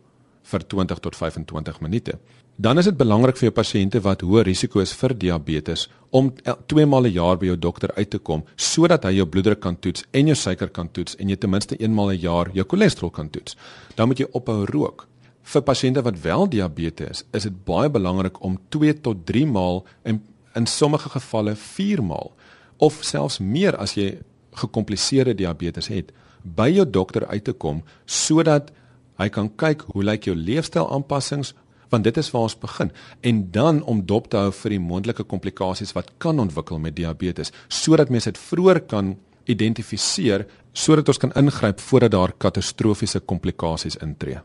vir 0.50 0.64
20 0.74 1.00
tot 1.04 1.16
25 1.16 1.80
minute. 1.80 2.18
Dan 2.56 2.78
is 2.78 2.88
dit 2.88 2.96
belangrik 2.98 3.36
vir 3.38 3.48
jou 3.48 3.54
pasiënte 3.54 4.00
wat 4.02 4.24
hoë 4.26 4.42
risiko 4.48 4.80
is 4.82 4.92
vir 4.98 5.12
diabetes 5.14 5.86
om 6.10 6.32
twee 6.66 6.86
maal 6.86 7.06
'n 7.06 7.12
jaar 7.12 7.36
by 7.38 7.46
jou 7.46 7.56
dokter 7.56 7.92
uit 7.96 8.10
te 8.10 8.18
kom 8.18 8.42
sodat 8.56 9.04
hy 9.04 9.12
jou 9.18 9.26
bloeddruk 9.26 9.60
kan 9.60 9.76
toets 9.76 10.04
en 10.12 10.26
jou 10.26 10.34
suiker 10.34 10.68
kan 10.68 10.88
toets 10.88 11.16
en 11.18 11.28
jy 11.28 11.36
ten 11.36 11.50
minste 11.50 11.76
eenmaal 11.78 12.10
'n 12.10 12.20
jaar 12.20 12.50
jou 12.52 12.64
cholesterol 12.64 13.10
kan 13.10 13.30
toets. 13.30 13.56
Dan 13.94 14.08
moet 14.08 14.18
jy 14.18 14.26
ophou 14.32 14.64
rook. 14.64 15.06
Vir 15.42 15.62
pasiënte 15.62 16.02
wat 16.02 16.20
wel 16.20 16.48
diabetes 16.48 17.08
is, 17.10 17.24
is 17.32 17.42
dit 17.42 17.64
baie 17.64 17.88
belangrik 17.88 18.42
om 18.42 18.58
2 18.68 19.00
tot 19.00 19.26
3 19.26 19.46
maal 19.46 19.86
en 20.02 20.22
in 20.54 20.66
sommige 20.66 21.08
gevalle 21.08 21.54
4 21.54 22.02
maal 22.02 22.32
of 22.76 22.98
selfs 23.00 23.38
meer 23.38 23.76
as 23.76 23.94
jy 23.94 24.18
gekompliseerde 24.52 25.34
diabetes 25.34 25.86
het, 25.86 26.12
by 26.42 26.68
jou 26.68 26.90
dokter 26.90 27.26
uit 27.26 27.44
te 27.44 27.52
kom 27.52 27.82
sodat 28.04 28.72
Hy 29.18 29.28
kan 29.34 29.50
kyk 29.58 29.86
hoe 29.92 30.04
lyk 30.04 30.28
jou 30.28 30.36
leefstyl 30.36 30.90
aanpassings 30.94 31.54
want 31.88 32.04
dit 32.04 32.18
is 32.20 32.28
waar 32.34 32.46
ons 32.46 32.58
begin 32.60 32.90
en 33.30 33.38
dan 33.52 33.80
om 33.88 34.02
dop 34.06 34.28
te 34.30 34.36
hou 34.36 34.52
vir 34.52 34.76
die 34.76 34.84
moontlike 34.90 35.24
komplikasies 35.24 35.94
wat 35.96 36.12
kan 36.22 36.40
ontwikkel 36.42 36.78
met 36.78 36.96
diabetes 36.96 37.52
sodat 37.72 38.12
mens 38.12 38.28
dit 38.28 38.38
vroeër 38.38 38.80
kan 38.90 39.16
identifiseer 39.48 40.44
sodat 40.72 41.08
ons 41.08 41.18
kan 41.18 41.32
ingryp 41.40 41.80
voordat 41.80 42.12
daar 42.12 42.32
katastrofiese 42.38 43.20
komplikasies 43.20 43.96
intree. 44.04 44.38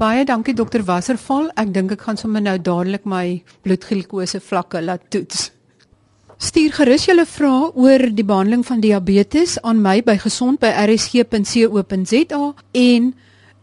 Baie 0.00 0.24
dankie 0.24 0.54
dokter 0.56 0.80
Wasserval. 0.86 1.50
Ek 1.60 1.74
dink 1.74 1.92
ek 1.92 2.00
gaan 2.06 2.16
sommer 2.16 2.40
nou 2.44 2.56
dadelik 2.56 3.04
my 3.04 3.42
bloedglikose 3.66 4.40
vlakke 4.40 4.80
laat 4.80 5.02
toets. 5.12 5.50
Stuur 6.40 6.72
gerus 6.72 7.04
julle 7.04 7.28
vrae 7.28 7.68
oor 7.76 8.08
die 8.16 8.24
behandeling 8.24 8.64
van 8.64 8.80
diabetes 8.80 9.60
aan 9.60 9.84
my 9.84 10.00
by 10.00 10.16
gesond@rsg.co.za 10.22 12.42
en 12.84 13.12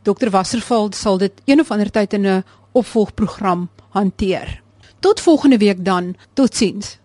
Dr 0.07 0.29
Wasserveld 0.29 0.95
sal 0.95 1.17
dit 1.17 1.41
een 1.45 1.59
of 1.59 1.71
ander 1.71 1.89
tyd 1.91 2.13
in 2.13 2.25
'n 2.25 2.43
opvolgprogram 2.71 3.69
hanteer. 3.89 4.61
Tot 4.99 5.19
volgende 5.21 5.57
week 5.57 5.85
dan. 5.85 6.15
Totsiens. 6.33 6.97